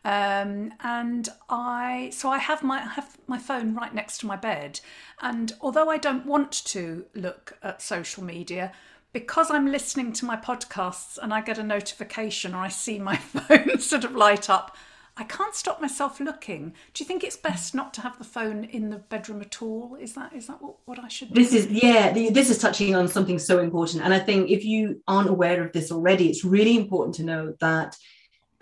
Um, 0.05 0.71
and 0.81 1.27
I 1.49 2.11
so 2.13 2.29
I 2.29 2.37
have 2.37 2.61
my 2.61 2.77
I 2.77 2.89
have 2.89 3.17
my 3.25 3.39
phone 3.39 3.73
right 3.73 3.93
next 3.93 4.19
to 4.19 4.27
my 4.27 4.35
bed, 4.35 4.79
and 5.19 5.51
although 5.61 5.89
I 5.89 5.97
don't 5.97 6.27
want 6.27 6.51
to 6.65 7.05
look 7.15 7.57
at 7.63 7.81
social 7.81 8.23
media, 8.23 8.71
because 9.13 9.49
I'm 9.49 9.65
listening 9.65 10.13
to 10.13 10.25
my 10.25 10.37
podcasts 10.37 11.17
and 11.17 11.33
I 11.33 11.41
get 11.41 11.57
a 11.57 11.63
notification 11.63 12.53
or 12.53 12.59
I 12.59 12.67
see 12.67 12.99
my 12.99 13.15
phone 13.17 13.79
sort 13.79 14.03
of 14.03 14.11
light 14.15 14.47
up, 14.47 14.77
I 15.17 15.23
can't 15.23 15.55
stop 15.55 15.81
myself 15.81 16.19
looking. 16.19 16.75
Do 16.93 17.03
you 17.03 17.07
think 17.07 17.23
it's 17.23 17.37
best 17.37 17.73
not 17.73 17.91
to 17.95 18.01
have 18.01 18.19
the 18.19 18.25
phone 18.25 18.65
in 18.65 18.91
the 18.91 18.97
bedroom 18.97 19.41
at 19.41 19.59
all? 19.59 19.97
Is 19.99 20.13
that 20.13 20.33
is 20.33 20.45
that 20.45 20.61
what, 20.61 20.75
what 20.85 20.99
I 20.99 21.07
should 21.07 21.33
do? 21.33 21.41
This 21.41 21.51
is 21.51 21.65
yeah, 21.65 22.13
this 22.13 22.51
is 22.51 22.59
touching 22.59 22.93
on 22.93 23.07
something 23.07 23.39
so 23.39 23.57
important. 23.57 24.03
And 24.03 24.13
I 24.13 24.19
think 24.19 24.51
if 24.51 24.63
you 24.63 25.01
aren't 25.07 25.31
aware 25.31 25.63
of 25.65 25.73
this 25.73 25.91
already, 25.91 26.29
it's 26.29 26.45
really 26.45 26.77
important 26.77 27.15
to 27.15 27.23
know 27.23 27.55
that 27.59 27.97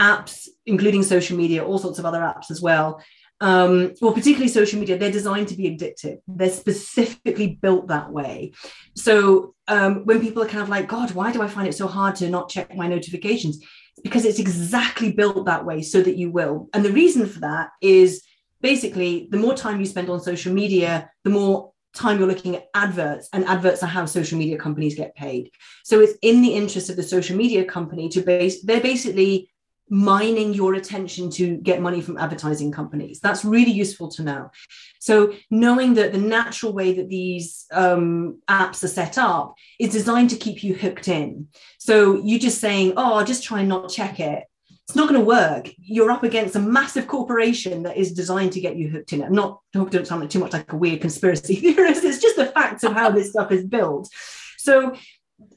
apps, 0.04 0.48
including 0.66 1.04
social 1.04 1.38
media, 1.38 1.64
all 1.64 1.80
sorts 1.80 2.00
of 2.00 2.06
other 2.06 2.20
apps 2.20 2.52
as 2.52 2.62
well. 2.62 3.02
Um, 3.42 3.94
well, 4.02 4.14
particularly 4.14 4.48
social 4.48 4.80
media, 4.80 4.98
they're 4.98 5.12
designed 5.12 5.50
to 5.50 5.56
be 5.56 5.70
addictive. 5.70 6.18
They're 6.28 6.50
specifically 6.50 7.60
built 7.62 7.88
that 7.88 8.12
way. 8.12 8.54
So 8.96 9.54
um, 9.68 10.06
when 10.06 10.22
people 10.22 10.44
are 10.44 10.48
kind 10.48 10.64
of 10.64 10.70
like, 10.70 10.88
God, 10.88 11.12
why 11.12 11.32
do 11.32 11.42
I 11.42 11.48
find 11.48 11.68
it 11.68 11.76
so 11.76 11.88
hard 11.88 12.16
to 12.18 12.30
not 12.30 12.50
check 12.50 12.76
my 12.76 12.88
notifications? 12.88 13.60
Because 14.04 14.26
it's 14.26 14.40
exactly 14.40 15.12
built 15.12 15.46
that 15.46 15.66
way 15.66 15.82
so 15.82 16.02
that 16.02 16.18
you 16.18 16.32
will. 16.32 16.70
And 16.74 16.86
the 16.86 16.92
reason 16.92 17.26
for 17.28 17.40
that 17.42 17.70
is 17.82 18.24
basically 18.62 19.28
the 19.30 19.38
more 19.38 19.56
time 19.56 19.80
you 19.80 19.86
spend 19.86 20.10
on 20.10 20.22
social 20.22 20.54
media, 20.54 21.10
the 21.24 21.30
more 21.30 21.74
time 21.94 22.18
you're 22.18 22.28
looking 22.28 22.56
at 22.56 22.68
adverts 22.74 23.30
and 23.34 23.46
adverts 23.46 23.84
are 23.84 23.88
how 23.88 24.06
social 24.06 24.38
media 24.38 24.58
companies 24.58 24.96
get 24.96 25.16
paid 25.16 25.52
so 25.84 26.00
it's 26.00 26.18
in 26.24 26.42
the 26.42 26.54
interest 26.54 26.90
of 26.90 26.96
the 26.96 27.04
social 27.04 27.38
media 27.38 27.64
company 27.64 28.10
to 28.10 28.22
base 28.22 28.64
they're 28.64 28.82
basically 28.82 29.53
mining 29.90 30.54
your 30.54 30.74
attention 30.74 31.30
to 31.30 31.58
get 31.58 31.82
money 31.82 32.02
from 32.02 32.18
advertising 32.18 32.72
companies. 32.72 33.20
That's 33.20 33.46
really 33.46 33.72
useful 33.72 34.10
to 34.12 34.24
know. 34.24 34.52
So, 35.00 35.34
knowing 35.52 35.96
that 35.96 36.12
the 36.12 36.18
natural 36.18 36.74
way 36.74 36.94
that 36.94 37.10
these 37.10 37.66
um, 37.72 38.42
apps 38.50 38.84
are 38.84 38.88
set 38.88 39.18
up 39.18 39.56
is 39.80 39.92
designed 39.92 40.30
to 40.32 40.38
keep 40.38 40.64
you 40.64 40.74
hooked 40.74 41.08
in. 41.08 41.48
So, 41.78 42.22
you 42.24 42.40
just 42.40 42.60
saying, 42.60 42.94
Oh, 42.98 43.16
I'll 43.16 43.26
just 43.26 43.44
try 43.44 43.60
and 43.60 43.70
not 43.70 43.90
check 43.90 44.20
it. 44.20 44.44
It's 44.70 44.96
not 44.96 45.08
going 45.08 45.20
to 45.20 45.26
work. 45.26 45.70
You're 45.78 46.12
up 46.12 46.24
against 46.24 46.56
a 46.56 46.60
massive 46.60 47.08
corporation 47.08 47.84
that 47.84 47.98
is 47.98 48.12
designed 48.12 48.52
to 48.54 48.62
get 48.62 48.76
you 48.76 48.90
hooked 48.90 49.14
in. 49.14 49.24
I'm 49.24 49.34
not 49.34 49.62
don't 49.74 50.08
sound 50.08 50.22
like 50.22 50.30
too 50.30 50.40
much 50.40 50.54
like 50.54 50.72
a 50.72 50.78
weird 50.78 51.02
conspiracy 51.02 51.56
theorist. 51.56 52.04
It's 52.04 52.22
just 52.22 52.36
the 52.36 52.48
facts 52.48 52.84
of 52.84 52.94
how 52.94 53.10
this 53.10 53.30
stuff 53.30 53.52
is 53.52 53.66
built. 53.66 54.10
So, 54.58 54.96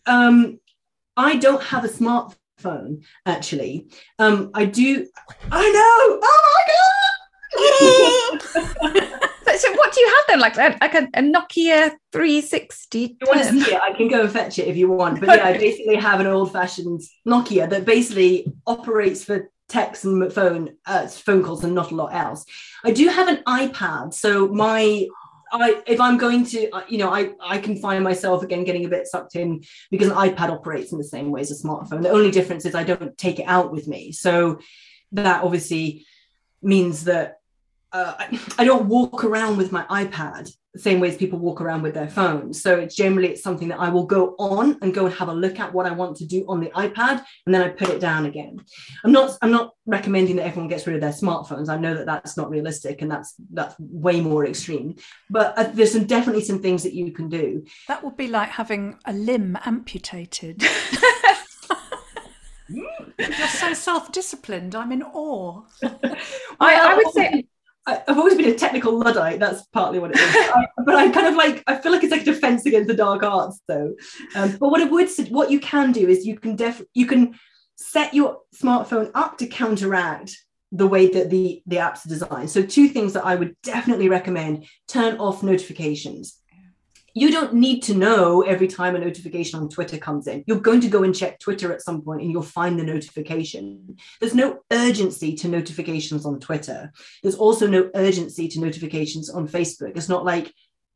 um, 0.06 0.58
I 1.16 1.36
don't 1.36 1.62
have 1.62 1.84
a 1.84 1.88
smartphone 1.88 2.34
phone 2.58 3.02
actually. 3.24 3.88
Um 4.18 4.50
i 4.54 4.64
do 4.64 5.06
i 5.50 5.70
know! 5.76 6.20
Oh 6.22 6.40
my 6.54 6.62
god! 8.98 9.12
So 9.56 9.72
what 9.72 9.94
do 9.94 10.00
you 10.02 10.08
have 10.08 10.24
then? 10.28 10.40
Like 10.40 10.58
a, 10.58 10.76
like 10.82 10.94
a, 10.94 11.08
a 11.14 11.22
nokia 11.22 11.92
360 12.12 12.98
you 12.98 13.16
want 13.26 13.38
to 13.40 13.46
see 13.46 13.72
it 13.72 13.80
i 13.80 13.92
can 13.92 14.08
go 14.08 14.20
and 14.22 14.30
fetch 14.30 14.58
it 14.58 14.68
if 14.68 14.76
you 14.76 14.90
want. 14.90 15.18
But 15.18 15.30
yeah 15.30 15.46
i 15.46 15.56
basically 15.56 15.96
have 15.96 16.20
an 16.20 16.26
old-fashioned 16.26 17.00
nokia 17.26 17.68
that 17.70 17.86
basically 17.86 18.46
operates 18.66 19.24
for 19.24 19.50
text 19.68 20.04
and 20.04 20.32
phone 20.32 20.74
uh, 20.86 21.06
phone 21.06 21.42
calls 21.42 21.64
and 21.64 21.74
not 21.74 21.90
a 21.90 21.94
lot 21.94 22.14
else. 22.14 22.44
I 22.84 22.92
do 22.92 23.08
have 23.08 23.28
an 23.28 23.42
iPad, 23.46 24.14
so 24.14 24.48
my 24.48 25.06
I, 25.52 25.82
if 25.86 26.00
I'm 26.00 26.18
going 26.18 26.44
to, 26.46 26.70
uh, 26.70 26.82
you 26.88 26.98
know, 26.98 27.10
I, 27.10 27.30
I 27.40 27.58
can 27.58 27.76
find 27.76 28.02
myself 28.02 28.42
again 28.42 28.64
getting 28.64 28.84
a 28.84 28.88
bit 28.88 29.06
sucked 29.06 29.36
in 29.36 29.62
because 29.90 30.08
an 30.08 30.14
iPad 30.14 30.50
operates 30.50 30.92
in 30.92 30.98
the 30.98 31.04
same 31.04 31.30
way 31.30 31.40
as 31.40 31.50
a 31.50 31.66
smartphone. 31.66 32.02
The 32.02 32.10
only 32.10 32.30
difference 32.30 32.64
is 32.64 32.74
I 32.74 32.84
don't 32.84 33.16
take 33.16 33.38
it 33.38 33.44
out 33.46 33.70
with 33.70 33.86
me. 33.86 34.12
So 34.12 34.58
that 35.12 35.44
obviously 35.44 36.04
means 36.62 37.04
that 37.04 37.38
uh, 37.92 38.14
I, 38.18 38.40
I 38.58 38.64
don't 38.64 38.86
walk 38.86 39.24
around 39.24 39.56
with 39.56 39.72
my 39.72 39.84
iPad 39.84 40.50
the 40.76 40.82
same 40.82 41.00
way 41.00 41.08
as 41.08 41.16
people 41.16 41.38
walk 41.38 41.60
around 41.60 41.82
with 41.82 41.94
their 41.94 42.08
phones. 42.08 42.60
So 42.62 42.78
it's 42.78 42.94
generally 42.94 43.28
it's 43.28 43.42
something 43.42 43.68
that 43.68 43.80
I 43.80 43.88
will 43.88 44.04
go 44.04 44.34
on 44.38 44.78
and 44.82 44.92
go 44.92 45.06
and 45.06 45.14
have 45.14 45.28
a 45.28 45.34
look 45.34 45.58
at 45.58 45.72
what 45.72 45.86
I 45.86 45.92
want 45.92 46.16
to 46.18 46.26
do 46.26 46.44
on 46.48 46.60
the 46.60 46.68
iPad, 46.70 47.24
and 47.46 47.54
then 47.54 47.62
I 47.62 47.68
put 47.68 47.88
it 47.88 48.00
down 48.00 48.26
again. 48.26 48.60
I'm 49.02 49.12
not 49.12 49.38
I'm 49.40 49.50
not 49.50 49.72
recommending 49.86 50.36
that 50.36 50.46
everyone 50.46 50.68
gets 50.68 50.86
rid 50.86 50.96
of 50.96 51.00
their 51.00 51.10
smartphones. 51.10 51.68
I 51.68 51.78
know 51.78 51.94
that 51.94 52.06
that's 52.06 52.36
not 52.36 52.50
realistic 52.50 53.00
and 53.00 53.10
that's 53.10 53.34
that's 53.50 53.74
way 53.78 54.20
more 54.20 54.46
extreme. 54.46 54.96
But 55.30 55.56
uh, 55.56 55.70
there's 55.72 55.92
some 55.92 56.04
definitely 56.04 56.42
some 56.42 56.60
things 56.60 56.82
that 56.82 56.92
you 56.92 57.10
can 57.12 57.28
do. 57.28 57.64
That 57.88 58.04
would 58.04 58.16
be 58.16 58.28
like 58.28 58.50
having 58.50 58.98
a 59.06 59.12
limb 59.12 59.58
amputated. 59.64 60.62
You're 62.68 63.48
so 63.48 63.72
self-disciplined. 63.72 64.74
I'm 64.74 64.92
in 64.92 65.02
awe. 65.02 65.62
I, 65.82 65.94
I 66.60 66.94
would 66.96 67.12
say 67.14 67.46
I, 67.86 68.02
have 68.08 68.18
always 68.18 68.34
been 68.34 68.48
a 68.50 68.54
technical 68.54 68.98
luddite. 68.98 69.38
That's 69.38 69.64
partly 69.66 69.98
what 69.98 70.10
it 70.10 70.18
is. 70.18 70.34
I, 70.36 70.66
but 70.84 70.96
I 70.96 71.08
kind 71.10 71.26
of 71.26 71.34
like 71.34 71.62
I 71.66 71.76
feel 71.76 71.92
like 71.92 72.02
it's 72.02 72.12
like 72.12 72.22
a 72.22 72.24
defense 72.24 72.66
against 72.66 72.88
the 72.88 72.94
dark 72.94 73.22
arts, 73.22 73.60
though. 73.68 73.94
Um, 74.34 74.56
but 74.58 74.70
what 74.70 74.80
it 74.80 74.90
would 74.90 75.08
what 75.30 75.50
you 75.50 75.60
can 75.60 75.92
do 75.92 76.08
is 76.08 76.26
you 76.26 76.38
can 76.38 76.56
def 76.56 76.82
you 76.94 77.06
can 77.06 77.38
set 77.76 78.14
your 78.14 78.38
smartphone 78.54 79.10
up 79.14 79.38
to 79.38 79.46
counteract 79.46 80.36
the 80.72 80.86
way 80.86 81.08
that 81.08 81.30
the 81.30 81.62
the 81.66 81.76
apps 81.76 82.04
are 82.04 82.08
designed. 82.08 82.50
So 82.50 82.62
two 82.62 82.88
things 82.88 83.12
that 83.12 83.24
I 83.24 83.36
would 83.36 83.54
definitely 83.62 84.08
recommend: 84.08 84.66
turn 84.88 85.18
off 85.18 85.42
notifications 85.42 86.40
you 87.16 87.30
don't 87.30 87.54
need 87.54 87.82
to 87.84 87.94
know 87.94 88.42
every 88.42 88.68
time 88.68 88.94
a 88.94 88.98
notification 88.98 89.58
on 89.58 89.70
Twitter 89.70 89.96
comes 89.96 90.26
in. 90.26 90.44
You're 90.46 90.60
going 90.60 90.82
to 90.82 90.88
go 90.88 91.02
and 91.02 91.16
check 91.16 91.40
Twitter 91.40 91.72
at 91.72 91.80
some 91.80 92.02
point 92.02 92.20
and 92.20 92.30
you'll 92.30 92.42
find 92.42 92.78
the 92.78 92.84
notification. 92.84 93.96
There's 94.20 94.34
no 94.34 94.58
urgency 94.70 95.34
to 95.36 95.48
notifications 95.48 96.26
on 96.26 96.40
Twitter. 96.40 96.92
There's 97.22 97.34
also 97.34 97.66
no 97.66 97.90
urgency 97.94 98.48
to 98.48 98.60
notifications 98.60 99.30
on 99.30 99.48
Facebook. 99.48 99.96
It's 99.96 100.10
not 100.10 100.26
like 100.26 100.52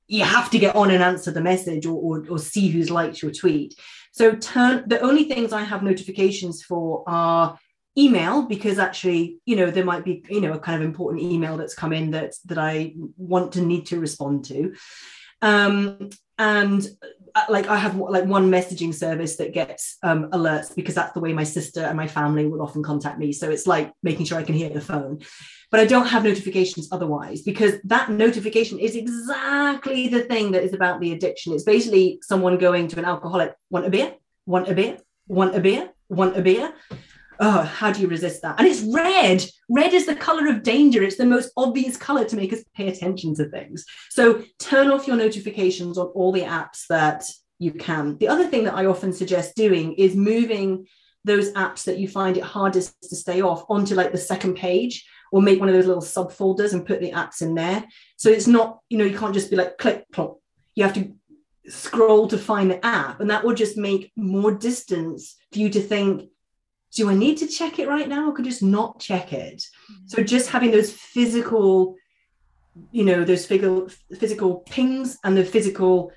you 0.08 0.22
have 0.24 0.50
to 0.50 0.58
get 0.58 0.76
on 0.76 0.90
and 0.90 1.02
answer 1.02 1.30
the 1.30 1.40
message 1.40 1.86
or, 1.86 1.94
or, 1.94 2.26
or 2.28 2.38
see 2.38 2.68
who's 2.68 2.90
liked 2.90 3.22
your 3.22 3.30
tweet. 3.30 3.74
So 4.12 4.34
turn 4.34 4.84
the 4.88 5.00
only 5.00 5.24
things 5.24 5.54
I 5.54 5.62
have 5.62 5.82
notifications 5.82 6.62
for 6.62 7.02
are 7.06 7.58
email 7.96 8.42
because 8.42 8.78
actually 8.78 9.38
you 9.46 9.56
know 9.56 9.68
there 9.68 9.84
might 9.84 10.04
be 10.04 10.24
you 10.28 10.40
know 10.40 10.52
a 10.52 10.60
kind 10.60 10.80
of 10.80 10.86
important 10.86 11.24
email 11.24 11.56
that's 11.56 11.74
come 11.74 11.92
in 11.92 12.12
that 12.12 12.32
that 12.44 12.56
i 12.56 12.94
want 13.16 13.50
to 13.50 13.60
need 13.60 13.84
to 13.84 13.98
respond 13.98 14.44
to 14.44 14.72
um, 15.42 16.10
and 16.38 16.86
uh, 17.34 17.44
like 17.48 17.68
I 17.68 17.76
have 17.76 17.96
like 17.96 18.24
one 18.24 18.50
messaging 18.50 18.94
service 18.94 19.36
that 19.36 19.52
gets 19.52 19.98
um, 20.02 20.30
alerts 20.30 20.74
because 20.74 20.94
that's 20.94 21.12
the 21.12 21.20
way 21.20 21.32
my 21.32 21.44
sister 21.44 21.82
and 21.82 21.96
my 21.96 22.06
family 22.06 22.46
will 22.46 22.62
often 22.62 22.82
contact 22.82 23.18
me. 23.18 23.32
So 23.32 23.50
it's 23.50 23.66
like 23.66 23.92
making 24.02 24.26
sure 24.26 24.38
I 24.38 24.42
can 24.42 24.54
hear 24.54 24.70
the 24.70 24.80
phone, 24.80 25.20
but 25.70 25.80
I 25.80 25.86
don't 25.86 26.06
have 26.06 26.24
notifications 26.24 26.88
otherwise 26.90 27.42
because 27.42 27.74
that 27.84 28.10
notification 28.10 28.78
is 28.78 28.96
exactly 28.96 30.08
the 30.08 30.22
thing 30.22 30.52
that 30.52 30.64
is 30.64 30.72
about 30.72 31.00
the 31.00 31.12
addiction. 31.12 31.52
It's 31.52 31.64
basically 31.64 32.20
someone 32.22 32.58
going 32.58 32.88
to 32.88 32.98
an 32.98 33.04
alcoholic, 33.04 33.54
want 33.70 33.86
a 33.86 33.90
beer, 33.90 34.14
want 34.46 34.68
a 34.68 34.74
beer, 34.74 34.98
want 35.28 35.54
a 35.54 35.60
beer, 35.60 35.90
want 36.08 36.36
a 36.36 36.42
beer 36.42 36.72
oh, 37.40 37.62
how 37.62 37.90
do 37.90 38.00
you 38.00 38.06
resist 38.06 38.42
that? 38.42 38.58
And 38.58 38.68
it's 38.68 38.82
red. 38.82 39.44
Red 39.68 39.94
is 39.94 40.06
the 40.06 40.14
color 40.14 40.48
of 40.48 40.62
danger. 40.62 41.02
It's 41.02 41.16
the 41.16 41.24
most 41.24 41.50
obvious 41.56 41.96
color 41.96 42.24
to 42.26 42.36
make 42.36 42.52
us 42.52 42.62
pay 42.76 42.88
attention 42.88 43.34
to 43.36 43.46
things. 43.46 43.84
So 44.10 44.44
turn 44.58 44.90
off 44.90 45.06
your 45.06 45.16
notifications 45.16 45.96
on 45.96 46.08
all 46.08 46.32
the 46.32 46.42
apps 46.42 46.86
that 46.90 47.24
you 47.58 47.72
can. 47.72 48.18
The 48.18 48.28
other 48.28 48.46
thing 48.46 48.64
that 48.64 48.74
I 48.74 48.86
often 48.86 49.12
suggest 49.12 49.56
doing 49.56 49.94
is 49.94 50.14
moving 50.14 50.86
those 51.24 51.52
apps 51.52 51.84
that 51.84 51.98
you 51.98 52.08
find 52.08 52.36
it 52.36 52.44
hardest 52.44 52.94
to 53.02 53.16
stay 53.16 53.42
off 53.42 53.64
onto 53.68 53.94
like 53.94 54.12
the 54.12 54.18
second 54.18 54.54
page 54.56 55.06
or 55.32 55.42
make 55.42 55.60
one 55.60 55.68
of 55.68 55.74
those 55.74 55.86
little 55.86 56.02
subfolders 56.02 56.72
and 56.72 56.86
put 56.86 57.00
the 57.00 57.12
apps 57.12 57.42
in 57.42 57.54
there. 57.54 57.84
So 58.16 58.30
it's 58.30 58.46
not, 58.46 58.80
you 58.88 58.98
know, 58.98 59.04
you 59.04 59.16
can't 59.16 59.34
just 59.34 59.50
be 59.50 59.56
like 59.56 59.78
click, 59.78 60.04
plop. 60.12 60.38
You 60.74 60.84
have 60.84 60.94
to 60.94 61.12
scroll 61.68 62.26
to 62.28 62.38
find 62.38 62.70
the 62.70 62.84
app. 62.84 63.20
And 63.20 63.30
that 63.30 63.44
will 63.44 63.54
just 63.54 63.76
make 63.76 64.12
more 64.16 64.52
distance 64.52 65.36
for 65.52 65.58
you 65.58 65.68
to 65.70 65.80
think, 65.80 66.30
do 66.94 67.08
I 67.08 67.14
need 67.14 67.38
to 67.38 67.46
check 67.46 67.78
it 67.78 67.88
right 67.88 68.08
now 68.08 68.28
or 68.28 68.32
could 68.32 68.44
just 68.44 68.62
not 68.62 68.98
check 68.98 69.32
it? 69.32 69.58
Mm-hmm. 69.58 70.06
So 70.06 70.22
just 70.22 70.50
having 70.50 70.70
those 70.70 70.92
physical, 70.92 71.96
you 72.90 73.04
know, 73.04 73.24
those 73.24 73.46
physical 73.46 73.88
physical 74.18 74.56
pings 74.60 75.18
and 75.24 75.36
the 75.36 75.44
physical 75.44 76.12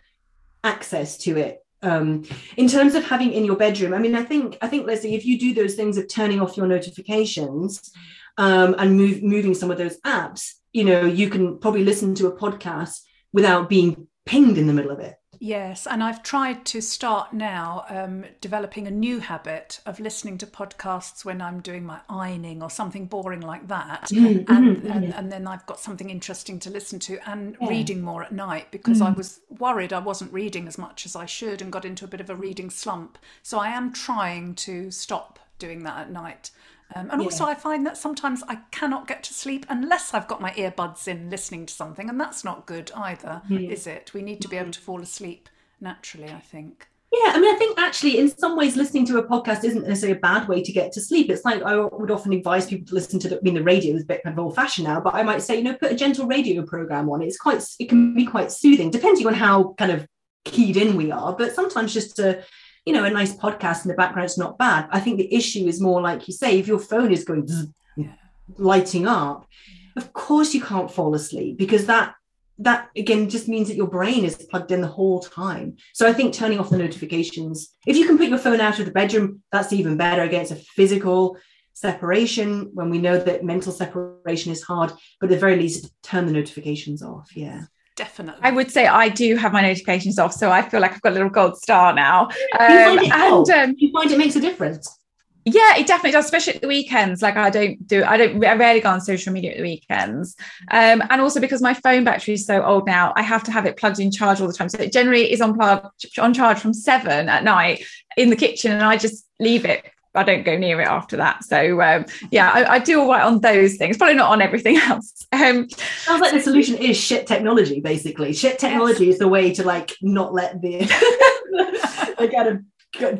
access 0.63 1.17
to 1.19 1.37
it. 1.37 1.59
Um, 1.81 2.23
in 2.55 2.69
terms 2.69 2.95
of 2.95 3.03
having 3.03 3.33
in 3.33 3.43
your 3.43 3.57
bedroom, 3.57 3.93
I 3.93 3.99
mean, 3.99 4.15
I 4.15 4.23
think 4.23 4.57
I 4.61 4.67
think 4.67 4.87
Lesley, 4.87 5.15
if 5.15 5.25
you 5.25 5.37
do 5.37 5.53
those 5.53 5.75
things 5.75 5.97
of 5.97 6.07
turning 6.07 6.39
off 6.39 6.57
your 6.57 6.67
notifications 6.67 7.91
um, 8.37 8.75
and 8.77 8.97
move, 8.97 9.21
moving 9.21 9.53
some 9.53 9.69
of 9.69 9.77
those 9.77 9.99
apps, 10.01 10.53
you 10.71 10.85
know, 10.85 11.05
you 11.05 11.29
can 11.29 11.59
probably 11.59 11.83
listen 11.83 12.15
to 12.15 12.27
a 12.27 12.35
podcast 12.35 13.01
without 13.33 13.69
being 13.69 14.07
pinged 14.25 14.57
in 14.57 14.67
the 14.67 14.73
middle 14.73 14.91
of 14.91 14.99
it. 14.99 15.15
Yes, 15.43 15.85
and 15.85 16.01
I've 16.01 16.23
tried 16.23 16.63
to 16.67 16.79
start 16.79 17.33
now 17.33 17.83
um, 17.89 18.23
developing 18.39 18.87
a 18.87 18.91
new 18.91 19.19
habit 19.19 19.81
of 19.85 19.99
listening 19.99 20.37
to 20.37 20.47
podcasts 20.47 21.25
when 21.25 21.41
I'm 21.41 21.59
doing 21.59 21.83
my 21.83 21.99
ironing 22.07 22.63
or 22.63 22.69
something 22.69 23.07
boring 23.07 23.41
like 23.41 23.67
that. 23.67 24.07
Mm-hmm, 24.09 24.49
and, 24.49 24.77
mm-hmm. 24.77 24.89
and, 24.89 25.13
and, 25.13 25.31
then 25.33 25.45
I've 25.45 25.65
got 25.65 25.81
something 25.81 26.09
interesting 26.09 26.59
to 26.59 26.69
listen 26.69 26.97
to 26.99 27.19
and 27.29 27.57
yeah. 27.59 27.67
reading 27.67 28.01
more 28.01 28.23
at 28.23 28.31
night 28.31 28.67
because. 28.71 29.01
I 29.01 29.09
was 29.11 29.41
worried 29.59 29.91
I 29.91 29.99
wasn't 29.99 30.31
reading 30.31 30.65
as 30.65 30.77
much 30.77 31.05
as 31.05 31.13
I 31.13 31.25
should 31.25 31.61
and 31.61 31.73
got 31.73 31.83
into 31.83 32.05
a 32.05 32.07
bit 32.07 32.21
of 32.21 32.29
a 32.29 32.35
reading 32.35 32.69
slump. 32.69 33.17
So 33.41 33.59
I 33.59 33.67
am 33.67 33.91
trying 33.91 34.55
to 34.55 34.91
stop 34.91 35.39
doing 35.59 35.83
that 35.83 35.97
at 35.97 36.11
night. 36.11 36.51
Um, 36.95 37.09
and 37.11 37.21
yeah. 37.21 37.25
also, 37.25 37.45
I 37.45 37.55
find 37.55 37.85
that 37.85 37.97
sometimes 37.97 38.43
I 38.47 38.59
cannot 38.71 39.07
get 39.07 39.23
to 39.23 39.33
sleep 39.33 39.65
unless 39.69 40.13
I've 40.13 40.27
got 40.27 40.41
my 40.41 40.51
earbuds 40.51 41.07
in 41.07 41.29
listening 41.29 41.65
to 41.65 41.73
something, 41.73 42.09
and 42.09 42.19
that's 42.19 42.43
not 42.43 42.65
good 42.65 42.91
either, 42.95 43.41
mm. 43.49 43.69
is 43.69 43.87
it? 43.87 44.13
We 44.13 44.21
need 44.21 44.41
to 44.41 44.47
be 44.47 44.57
able 44.57 44.71
to 44.71 44.79
fall 44.79 45.01
asleep 45.01 45.49
naturally, 45.81 46.29
I 46.31 46.39
think. 46.39 46.87
Yeah, 47.11 47.33
I 47.33 47.39
mean, 47.39 47.53
I 47.53 47.57
think 47.57 47.77
actually, 47.79 48.17
in 48.17 48.35
some 48.35 48.57
ways, 48.57 48.75
listening 48.75 49.05
to 49.07 49.19
a 49.19 49.27
podcast 49.27 49.63
isn't 49.63 49.87
necessarily 49.87 50.17
a 50.17 50.21
bad 50.21 50.47
way 50.47 50.63
to 50.63 50.71
get 50.71 50.91
to 50.93 51.01
sleep. 51.01 51.29
It's 51.29 51.45
like 51.45 51.61
I 51.61 51.77
would 51.77 52.09
often 52.09 52.33
advise 52.33 52.65
people 52.65 52.87
to 52.87 52.95
listen 52.95 53.19
to 53.19 53.29
the, 53.29 53.37
I 53.37 53.41
mean, 53.43 53.53
the 53.53 53.63
radio 53.63 53.95
is 53.95 54.01
a 54.01 54.05
bit 54.05 54.23
kind 54.23 54.33
of 54.33 54.43
old 54.43 54.55
fashioned 54.55 54.87
now, 54.87 54.99
but 54.99 55.13
I 55.13 55.21
might 55.21 55.43
say, 55.43 55.57
you 55.57 55.63
know, 55.63 55.75
put 55.75 55.91
a 55.91 55.95
gentle 55.95 56.25
radio 56.25 56.63
program 56.63 57.09
on. 57.11 57.21
It's 57.21 57.37
quite, 57.37 57.63
it 57.79 57.87
can 57.87 58.15
be 58.15 58.25
quite 58.25 58.51
soothing, 58.51 58.89
depending 58.89 59.27
on 59.27 59.35
how 59.35 59.75
kind 59.77 59.91
of 59.91 60.07
keyed 60.43 60.75
in 60.75 60.97
we 60.97 61.11
are. 61.11 61.35
But 61.35 61.53
sometimes 61.53 61.93
just 61.93 62.15
to 62.15 62.43
you 62.85 62.93
know, 62.93 63.05
a 63.05 63.09
nice 63.09 63.35
podcast 63.35 63.85
in 63.85 63.89
the 63.89 63.97
background, 63.97 64.25
it's 64.25 64.37
not 64.37 64.57
bad. 64.57 64.87
I 64.91 64.99
think 64.99 65.17
the 65.17 65.33
issue 65.33 65.67
is 65.67 65.81
more 65.81 66.01
like 66.01 66.27
you 66.27 66.33
say, 66.33 66.59
if 66.59 66.67
your 66.67 66.79
phone 66.79 67.11
is 67.11 67.23
going 67.23 67.47
yeah. 67.95 68.13
lighting 68.57 69.07
up, 69.07 69.47
of 69.95 70.11
course 70.13 70.53
you 70.53 70.61
can't 70.61 70.91
fall 70.91 71.13
asleep 71.15 71.57
because 71.57 71.85
that 71.85 72.15
that 72.59 72.89
again 72.95 73.29
just 73.29 73.47
means 73.47 73.67
that 73.67 73.75
your 73.75 73.87
brain 73.87 74.23
is 74.23 74.35
plugged 74.35 74.71
in 74.71 74.81
the 74.81 74.87
whole 74.87 75.19
time. 75.19 75.77
So 75.93 76.07
I 76.07 76.13
think 76.13 76.33
turning 76.33 76.59
off 76.59 76.69
the 76.69 76.77
notifications, 76.77 77.69
if 77.87 77.97
you 77.97 78.05
can 78.05 78.17
put 78.17 78.27
your 78.27 78.37
phone 78.37 78.61
out 78.61 78.79
of 78.79 78.85
the 78.85 78.91
bedroom, 78.91 79.41
that's 79.51 79.73
even 79.73 79.97
better. 79.97 80.21
Again, 80.21 80.41
it's 80.41 80.51
a 80.51 80.55
physical 80.55 81.37
separation 81.73 82.69
when 82.73 82.89
we 82.89 82.99
know 82.99 83.17
that 83.17 83.43
mental 83.43 83.71
separation 83.71 84.51
is 84.51 84.61
hard, 84.61 84.91
but 85.19 85.27
at 85.27 85.33
the 85.33 85.39
very 85.39 85.57
least, 85.57 85.91
turn 86.03 86.27
the 86.27 86.31
notifications 86.31 87.01
off. 87.01 87.35
Yeah 87.35 87.63
definitely. 87.95 88.41
I 88.43 88.51
would 88.51 88.71
say 88.71 88.87
I 88.87 89.09
do 89.09 89.35
have 89.35 89.53
my 89.53 89.61
notifications 89.61 90.19
off, 90.19 90.33
so 90.33 90.51
I 90.51 90.61
feel 90.61 90.79
like 90.79 90.93
I've 90.93 91.01
got 91.01 91.11
a 91.11 91.15
little 91.15 91.29
gold 91.29 91.57
star 91.57 91.93
now. 91.93 92.29
Um, 92.59 92.99
and 92.99 93.49
um, 93.49 93.75
you 93.77 93.91
find 93.91 94.11
it 94.11 94.17
makes 94.17 94.35
a 94.35 94.41
difference. 94.41 94.99
Yeah, 95.45 95.75
it 95.75 95.87
definitely 95.87 96.11
does, 96.11 96.25
especially 96.25 96.55
at 96.55 96.61
the 96.61 96.69
weekends. 96.69 97.21
Like 97.21 97.35
I 97.35 97.49
don't 97.49 97.85
do, 97.85 98.03
I 98.05 98.15
don't, 98.15 98.43
I 98.45 98.55
rarely 98.55 98.79
go 98.79 98.89
on 98.89 99.01
social 99.01 99.33
media 99.33 99.51
at 99.51 99.57
the 99.57 99.63
weekends. 99.63 100.37
Um, 100.71 101.03
and 101.09 101.19
also 101.19 101.41
because 101.41 101.61
my 101.61 101.73
phone 101.73 102.05
battery 102.05 102.35
is 102.35 102.45
so 102.45 102.63
old 102.63 102.85
now, 102.85 103.11
I 103.17 103.23
have 103.23 103.43
to 103.43 103.51
have 103.51 103.65
it 103.65 103.75
plugged 103.75 103.99
in 103.99 104.09
charge 104.09 104.39
all 104.39 104.47
the 104.47 104.53
time. 104.53 104.69
So 104.69 104.79
it 104.79 104.93
generally 104.93 105.31
is 105.31 105.41
on 105.41 105.53
plug, 105.53 105.89
on 106.17 106.33
charge 106.33 106.59
from 106.59 106.73
seven 106.73 107.27
at 107.27 107.43
night 107.43 107.83
in 108.15 108.29
the 108.29 108.37
kitchen, 108.37 108.71
and 108.71 108.83
I 108.83 108.95
just 108.95 109.27
leave 109.39 109.65
it 109.65 109.83
I 110.15 110.23
don't 110.23 110.43
go 110.43 110.57
near 110.57 110.79
it 110.79 110.87
after 110.87 111.17
that. 111.17 111.43
So 111.43 111.81
um, 111.81 112.05
yeah, 112.29 112.51
I, 112.51 112.75
I, 112.75 112.79
do 112.79 113.01
all 113.01 113.09
right 113.09 113.23
on 113.23 113.39
those 113.39 113.77
things. 113.77 113.97
Probably 113.97 114.15
not 114.15 114.31
on 114.31 114.41
everything 114.41 114.77
else. 114.89 115.25
Um, 115.31 115.67
Sounds 115.69 116.21
like 116.21 116.33
the 116.33 116.39
solution 116.39 116.77
is 116.77 116.97
shit 116.97 117.25
technology. 117.25 117.81
Basically, 117.81 118.33
shit 118.33 118.59
technology 118.59 119.05
yes. 119.05 119.15
is 119.15 119.19
the 119.19 119.27
way 119.27 119.53
to 119.55 119.63
like 119.63 119.95
not 120.01 120.33
let 120.33 120.61
the, 120.61 120.79
the 122.19 122.31
kind 122.33 122.47
of 122.47 122.63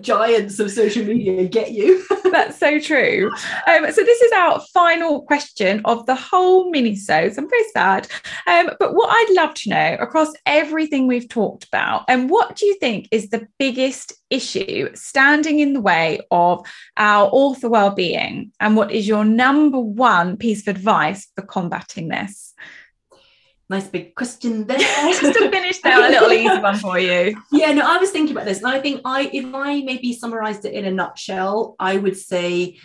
giants 0.01 0.59
of 0.59 0.71
social 0.71 1.03
media 1.05 1.47
get 1.47 1.71
you. 1.71 2.03
That's 2.31 2.57
so 2.57 2.79
true. 2.79 3.31
Um, 3.67 3.91
so 3.91 4.03
this 4.03 4.21
is 4.21 4.31
our 4.33 4.59
final 4.73 5.23
question 5.23 5.81
of 5.85 6.05
the 6.05 6.15
whole 6.15 6.69
mini 6.69 6.95
so 6.95 7.13
I'm 7.15 7.49
very 7.49 7.63
sad. 7.73 8.07
Um, 8.47 8.69
but 8.79 8.93
what 8.93 9.09
I'd 9.09 9.35
love 9.35 9.53
to 9.55 9.69
know 9.69 9.97
across 9.99 10.31
everything 10.45 11.07
we've 11.07 11.29
talked 11.29 11.65
about, 11.65 12.05
and 12.07 12.29
what 12.29 12.55
do 12.55 12.65
you 12.65 12.75
think 12.75 13.07
is 13.11 13.29
the 13.29 13.47
biggest 13.57 14.13
issue 14.29 14.89
standing 14.95 15.59
in 15.59 15.73
the 15.73 15.81
way 15.81 16.19
of 16.31 16.65
our 16.97 17.29
author 17.31 17.69
well-being? 17.69 18.51
And 18.59 18.75
what 18.75 18.91
is 18.91 19.07
your 19.07 19.25
number 19.25 19.79
one 19.79 20.37
piece 20.37 20.67
of 20.67 20.75
advice 20.75 21.27
for 21.35 21.43
combating 21.43 22.09
this? 22.09 22.53
Nice 23.69 23.87
big 23.87 24.15
question 24.15 24.65
there. 24.65 24.77
Just 24.79 25.21
to 25.21 25.49
finish 25.49 25.79
there, 25.81 26.05
a 26.05 26.09
little 26.09 26.31
easy 26.31 26.61
one 26.61 26.77
for 26.77 26.99
you. 26.99 27.41
Yeah, 27.51 27.71
no, 27.71 27.85
I 27.85 27.97
was 27.97 28.11
thinking 28.11 28.35
about 28.35 28.45
this, 28.45 28.59
and 28.59 28.67
I 28.67 28.79
think 28.79 29.01
I, 29.05 29.29
if 29.33 29.53
I 29.53 29.81
maybe 29.81 30.13
summarized 30.13 30.65
it 30.65 30.73
in 30.73 30.85
a 30.85 30.91
nutshell, 30.91 31.75
I 31.79 31.97
would 31.97 32.17
say 32.17 32.77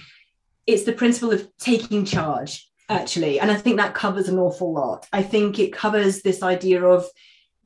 it's 0.66 0.84
the 0.84 0.92
principle 0.92 1.32
of 1.32 1.48
taking 1.58 2.04
charge, 2.04 2.70
actually, 2.88 3.40
and 3.40 3.50
I 3.50 3.56
think 3.56 3.76
that 3.76 3.94
covers 3.94 4.28
an 4.28 4.38
awful 4.38 4.72
lot. 4.72 5.06
I 5.12 5.22
think 5.22 5.58
it 5.58 5.72
covers 5.72 6.22
this 6.22 6.42
idea 6.42 6.84
of 6.84 7.06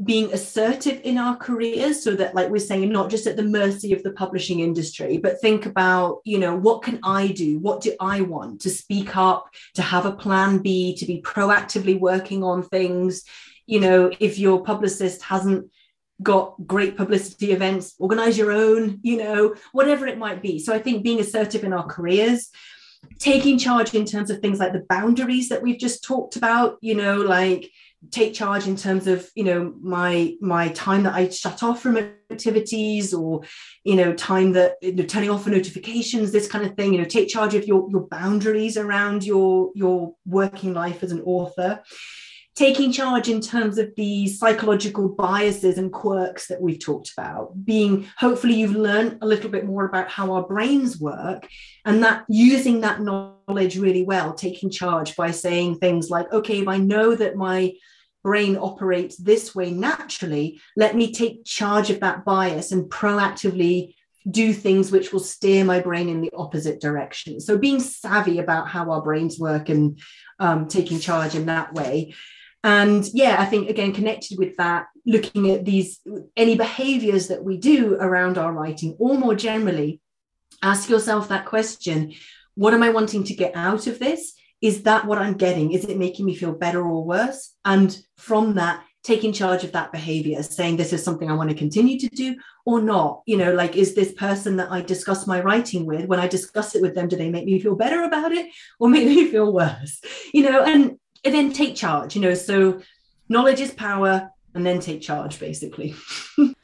being 0.02 0.32
assertive 0.32 1.00
in 1.04 1.18
our 1.18 1.36
careers 1.36 2.02
so 2.02 2.16
that 2.16 2.34
like 2.34 2.48
we're 2.48 2.58
saying 2.58 2.90
not 2.90 3.10
just 3.10 3.26
at 3.26 3.36
the 3.36 3.42
mercy 3.42 3.92
of 3.92 4.02
the 4.02 4.12
publishing 4.12 4.60
industry 4.60 5.18
but 5.18 5.40
think 5.40 5.66
about 5.66 6.20
you 6.24 6.38
know 6.38 6.56
what 6.56 6.82
can 6.82 6.98
i 7.04 7.28
do? 7.28 7.58
What 7.58 7.82
do 7.82 7.94
i 8.00 8.20
want? 8.20 8.62
To 8.62 8.70
speak 8.70 9.16
up 9.16 9.48
to 9.74 9.82
have 9.82 10.06
a 10.06 10.12
plan 10.12 10.58
b 10.58 10.96
to 10.96 11.06
be 11.06 11.20
proactively 11.20 11.98
working 11.98 12.42
on 12.42 12.62
things. 12.62 13.24
You 13.66 13.80
know 13.80 14.10
if 14.18 14.38
your 14.38 14.64
publicist 14.64 15.22
hasn't 15.22 15.70
got 16.22 16.54
great 16.66 16.96
publicity 16.96 17.52
events 17.52 17.94
organize 17.98 18.38
your 18.38 18.52
own 18.52 19.00
you 19.02 19.16
know 19.16 19.54
whatever 19.72 20.06
it 20.06 20.18
might 20.18 20.40
be. 20.42 20.58
So 20.58 20.72
i 20.72 20.78
think 20.78 21.04
being 21.04 21.20
assertive 21.20 21.64
in 21.64 21.72
our 21.72 21.86
careers 21.86 22.50
taking 23.18 23.58
charge 23.58 23.94
in 23.94 24.04
terms 24.04 24.30
of 24.30 24.38
things 24.38 24.58
like 24.58 24.72
the 24.72 24.86
boundaries 24.88 25.48
that 25.48 25.60
we've 25.60 25.78
just 25.78 26.04
talked 26.04 26.36
about 26.36 26.78
you 26.80 26.94
know 26.94 27.16
like 27.16 27.70
take 28.10 28.34
charge 28.34 28.66
in 28.66 28.76
terms 28.76 29.06
of 29.06 29.30
you 29.34 29.44
know 29.44 29.72
my 29.80 30.34
my 30.40 30.68
time 30.68 31.04
that 31.04 31.14
I 31.14 31.28
shut 31.28 31.62
off 31.62 31.80
from 31.80 31.96
activities 31.96 33.14
or 33.14 33.42
you 33.84 33.94
know 33.94 34.12
time 34.14 34.52
that 34.52 34.76
you 34.82 34.94
know, 34.94 35.04
turning 35.04 35.30
off 35.30 35.44
for 35.44 35.50
notifications 35.50 36.32
this 36.32 36.48
kind 36.48 36.66
of 36.66 36.74
thing 36.74 36.92
you 36.92 36.98
know 36.98 37.04
take 37.04 37.28
charge 37.28 37.54
of 37.54 37.66
your 37.66 37.88
your 37.90 38.06
boundaries 38.08 38.76
around 38.76 39.24
your 39.24 39.70
your 39.74 40.14
working 40.26 40.74
life 40.74 41.02
as 41.02 41.12
an 41.12 41.22
author 41.22 41.80
taking 42.54 42.92
charge 42.92 43.28
in 43.28 43.40
terms 43.40 43.78
of 43.78 43.90
the 43.96 44.28
psychological 44.28 45.08
biases 45.08 45.78
and 45.78 45.92
quirks 45.92 46.48
that 46.48 46.60
we've 46.60 46.78
talked 46.78 47.10
about 47.16 47.64
being 47.64 48.06
hopefully 48.18 48.54
you've 48.54 48.76
learned 48.76 49.18
a 49.22 49.26
little 49.26 49.50
bit 49.50 49.64
more 49.64 49.86
about 49.86 50.10
how 50.10 50.32
our 50.32 50.42
brains 50.42 50.98
work 50.98 51.48
and 51.84 52.02
that 52.04 52.24
using 52.28 52.80
that 52.80 53.00
knowledge 53.00 53.78
really 53.78 54.02
well 54.02 54.34
taking 54.34 54.70
charge 54.70 55.16
by 55.16 55.30
saying 55.30 55.76
things 55.76 56.10
like 56.10 56.30
okay 56.32 56.60
if 56.60 56.68
i 56.68 56.76
know 56.76 57.14
that 57.14 57.36
my 57.36 57.72
brain 58.22 58.56
operates 58.56 59.16
this 59.16 59.54
way 59.54 59.70
naturally, 59.70 60.60
let 60.76 60.94
me 60.96 61.12
take 61.12 61.44
charge 61.44 61.90
of 61.90 62.00
that 62.00 62.24
bias 62.24 62.72
and 62.72 62.90
proactively 62.90 63.94
do 64.30 64.52
things 64.52 64.92
which 64.92 65.12
will 65.12 65.20
steer 65.20 65.64
my 65.64 65.80
brain 65.80 66.08
in 66.08 66.20
the 66.20 66.30
opposite 66.36 66.80
direction. 66.80 67.40
So 67.40 67.58
being 67.58 67.80
savvy 67.80 68.38
about 68.38 68.68
how 68.68 68.90
our 68.92 69.02
brains 69.02 69.38
work 69.38 69.68
and 69.68 69.98
um, 70.38 70.68
taking 70.68 71.00
charge 71.00 71.34
in 71.34 71.46
that 71.46 71.74
way. 71.74 72.14
And 72.64 73.04
yeah, 73.12 73.36
I 73.38 73.46
think 73.46 73.68
again, 73.68 73.92
connected 73.92 74.38
with 74.38 74.56
that, 74.56 74.86
looking 75.04 75.50
at 75.50 75.64
these 75.64 76.00
any 76.36 76.56
behaviors 76.56 77.28
that 77.28 77.42
we 77.42 77.56
do 77.56 77.96
around 77.96 78.38
our 78.38 78.52
writing, 78.52 78.96
or 78.98 79.18
more 79.18 79.34
generally, 79.34 80.00
ask 80.62 80.88
yourself 80.88 81.28
that 81.28 81.46
question 81.46 82.14
what 82.54 82.74
am 82.74 82.82
I 82.82 82.90
wanting 82.90 83.24
to 83.24 83.34
get 83.34 83.56
out 83.56 83.86
of 83.86 83.98
this? 83.98 84.34
is 84.62 84.84
that 84.84 85.04
what 85.04 85.18
I'm 85.18 85.34
getting? 85.34 85.72
Is 85.72 85.84
it 85.84 85.98
making 85.98 86.24
me 86.24 86.36
feel 86.36 86.52
better 86.52 86.80
or 86.80 87.04
worse? 87.04 87.52
And 87.64 87.98
from 88.16 88.54
that, 88.54 88.84
taking 89.02 89.32
charge 89.32 89.64
of 89.64 89.72
that 89.72 89.90
behavior, 89.90 90.40
saying 90.44 90.76
this 90.76 90.92
is 90.92 91.02
something 91.02 91.28
I 91.28 91.34
want 91.34 91.50
to 91.50 91.56
continue 91.56 91.98
to 91.98 92.08
do 92.08 92.36
or 92.64 92.80
not. 92.80 93.22
You 93.26 93.36
know, 93.36 93.52
like, 93.52 93.74
is 93.74 93.96
this 93.96 94.12
person 94.12 94.56
that 94.58 94.70
I 94.70 94.80
discuss 94.80 95.26
my 95.26 95.40
writing 95.40 95.84
with, 95.84 96.06
when 96.06 96.20
I 96.20 96.28
discuss 96.28 96.76
it 96.76 96.82
with 96.82 96.94
them, 96.94 97.08
do 97.08 97.16
they 97.16 97.28
make 97.28 97.44
me 97.44 97.58
feel 97.58 97.74
better 97.74 98.04
about 98.04 98.30
it 98.30 98.46
or 98.78 98.88
make 98.88 99.06
me 99.06 99.28
feel 99.28 99.52
worse? 99.52 100.00
You 100.32 100.48
know, 100.48 100.62
and, 100.62 100.98
and 101.24 101.34
then 101.34 101.52
take 101.52 101.76
charge, 101.76 102.14
you 102.16 102.22
know, 102.22 102.34
so 102.34 102.82
knowledge 103.28 103.60
is 103.60 103.72
power 103.72 104.30
and 104.54 104.66
then 104.66 104.80
take 104.80 105.00
charge, 105.00 105.38
basically. 105.38 105.94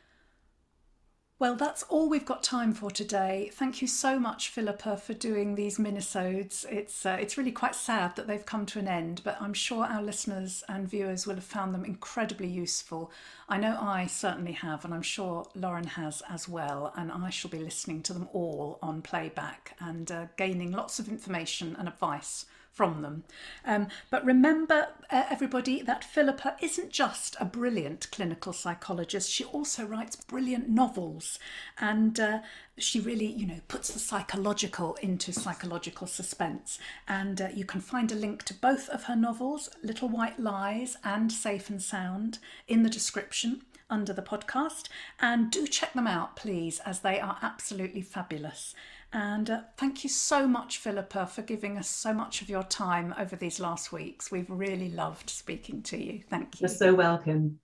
Well, 1.41 1.55
that's 1.55 1.85
all 1.85 2.09
we've 2.09 2.27
got 2.27 2.43
time 2.43 2.75
for 2.75 2.91
today. 2.91 3.49
Thank 3.53 3.81
you 3.81 3.87
so 3.87 4.19
much, 4.19 4.49
Philippa, 4.49 4.97
for 4.97 5.15
doing 5.15 5.55
these 5.55 5.79
minisodes. 5.79 6.65
It's 6.69 7.07
uh, 7.07 7.17
it's 7.21 7.39
really 7.39 7.53
quite 7.53 7.77
sad 7.77 8.17
that 8.17 8.27
they've 8.27 8.45
come 8.45 8.67
to 8.67 8.81
an 8.81 8.89
end, 8.89 9.21
but 9.23 9.41
I'm 9.41 9.55
sure 9.55 9.85
our 9.85 10.03
listeners 10.03 10.65
and 10.69 10.91
viewers 10.91 11.29
will 11.29 11.37
have 11.37 11.45
found 11.45 11.73
them 11.75 11.85
incredibly 11.85 12.49
useful. 12.49 13.13
I 13.49 13.59
know 13.59 13.79
I 13.81 14.07
certainly 14.07 14.51
have, 14.51 14.85
and 14.85 14.93
I'm 14.93 15.03
sure 15.03 15.47
Lauren 15.55 15.87
has 15.87 16.25
as 16.29 16.49
well. 16.49 16.93
And 16.97 17.13
I 17.13 17.31
shall 17.31 17.53
be 17.53 17.61
listening 17.61 18.03
to 18.03 18.13
them 18.13 18.29
all 18.33 18.81
on 18.83 19.01
playback 19.01 19.77
and 19.79 20.11
uh, 20.11 20.27
gaining 20.37 20.73
lots 20.73 20.99
of 20.99 21.09
information 21.09 21.77
and 21.79 21.87
advice 21.87 22.47
from 22.73 23.03
them. 23.03 23.25
Um, 23.65 23.89
but 24.11 24.25
remember, 24.25 24.89
uh, 25.11 25.25
everybody, 25.31 25.83
that 25.83 26.05
Philippa 26.05 26.57
isn't 26.63 26.91
just 26.91 27.37
a 27.41 27.45
brilliant 27.45 28.11
clinical 28.13 28.53
psychologist, 28.53 29.31
she 29.31 29.45
also 29.45 29.85
writes 29.85 30.17
brilliant 30.17 30.69
novels. 30.69 31.39
And 31.81 32.21
uh, 32.21 32.39
she 32.77 33.01
really, 33.01 33.27
you 33.27 33.47
know, 33.47 33.61
puts 33.67 33.93
the 33.93 33.99
psychological 33.99 34.97
into 35.03 35.33
psychological 35.33 36.07
suspense. 36.07 36.79
And 37.09 37.41
uh, 37.41 37.49
you 37.55 37.65
can 37.65 37.81
find 37.81 38.13
a 38.13 38.17
link 38.17 38.45
to 38.45 38.55
both 38.55 38.89
of 38.91 39.05
her 39.05 39.17
novels, 39.17 39.69
Little 39.83 40.09
White 40.09 40.39
Lies 40.39 40.97
and 41.03 41.33
Safe 41.33 41.69
and 41.69 41.83
Sound, 41.83 42.39
in 42.67 42.83
the 42.85 42.91
description 42.91 43.63
under 43.91 44.13
the 44.13 44.23
podcast. 44.23 44.89
And 45.21 45.51
do 45.51 45.67
check 45.67 45.93
them 45.93 46.07
out, 46.07 46.37
please, 46.37 46.81
as 46.81 47.01
they 47.01 47.21
are 47.21 47.39
absolutely 47.43 48.03
fabulous. 48.03 48.75
And 49.13 49.49
uh, 49.49 49.61
thank 49.77 50.05
you 50.05 50.11
so 50.11 50.47
much, 50.47 50.79
Philippa, 50.79 51.27
for 51.27 51.43
giving 51.43 51.79
us 51.79 51.89
so 51.89 52.13
much 52.13 52.43
of 52.43 52.49
your 52.49 52.65
time 52.65 53.15
over 53.19 53.37
these 53.37 53.59
last 53.59 53.93
weeks. 53.93 54.31
We've 54.31 54.51
really 54.51 54.91
loved 54.91 55.31
speaking 55.31 55.83
to 55.85 56.03
you. 56.03 56.23
Thank 56.29 56.61
you. 56.61 56.69
You're 56.69 56.77
so 56.77 56.95
welcome. 56.95 57.59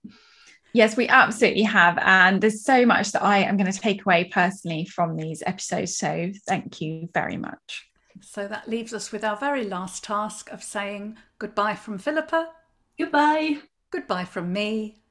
Yes, 0.73 0.97
we 0.97 1.07
absolutely 1.07 1.63
have. 1.63 1.97
And 2.01 2.41
there's 2.41 2.65
so 2.65 2.85
much 2.85 3.11
that 3.11 3.23
I 3.23 3.39
am 3.39 3.57
going 3.57 3.71
to 3.71 3.79
take 3.79 4.05
away 4.05 4.25
personally 4.25 4.85
from 4.85 5.15
these 5.15 5.41
episodes. 5.45 5.97
So 5.97 6.31
thank 6.47 6.81
you 6.81 7.07
very 7.13 7.37
much. 7.37 7.87
So 8.21 8.47
that 8.47 8.67
leaves 8.67 8.93
us 8.93 9.11
with 9.11 9.23
our 9.23 9.37
very 9.37 9.65
last 9.65 10.03
task 10.03 10.51
of 10.51 10.63
saying 10.63 11.17
goodbye 11.37 11.75
from 11.75 11.97
Philippa. 11.97 12.49
Goodbye. 12.97 13.59
Goodbye 13.91 14.25
from 14.25 14.51
me. 14.51 15.04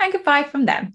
And 0.00 0.12
goodbye 0.12 0.44
from 0.44 0.66
them. 0.66 0.94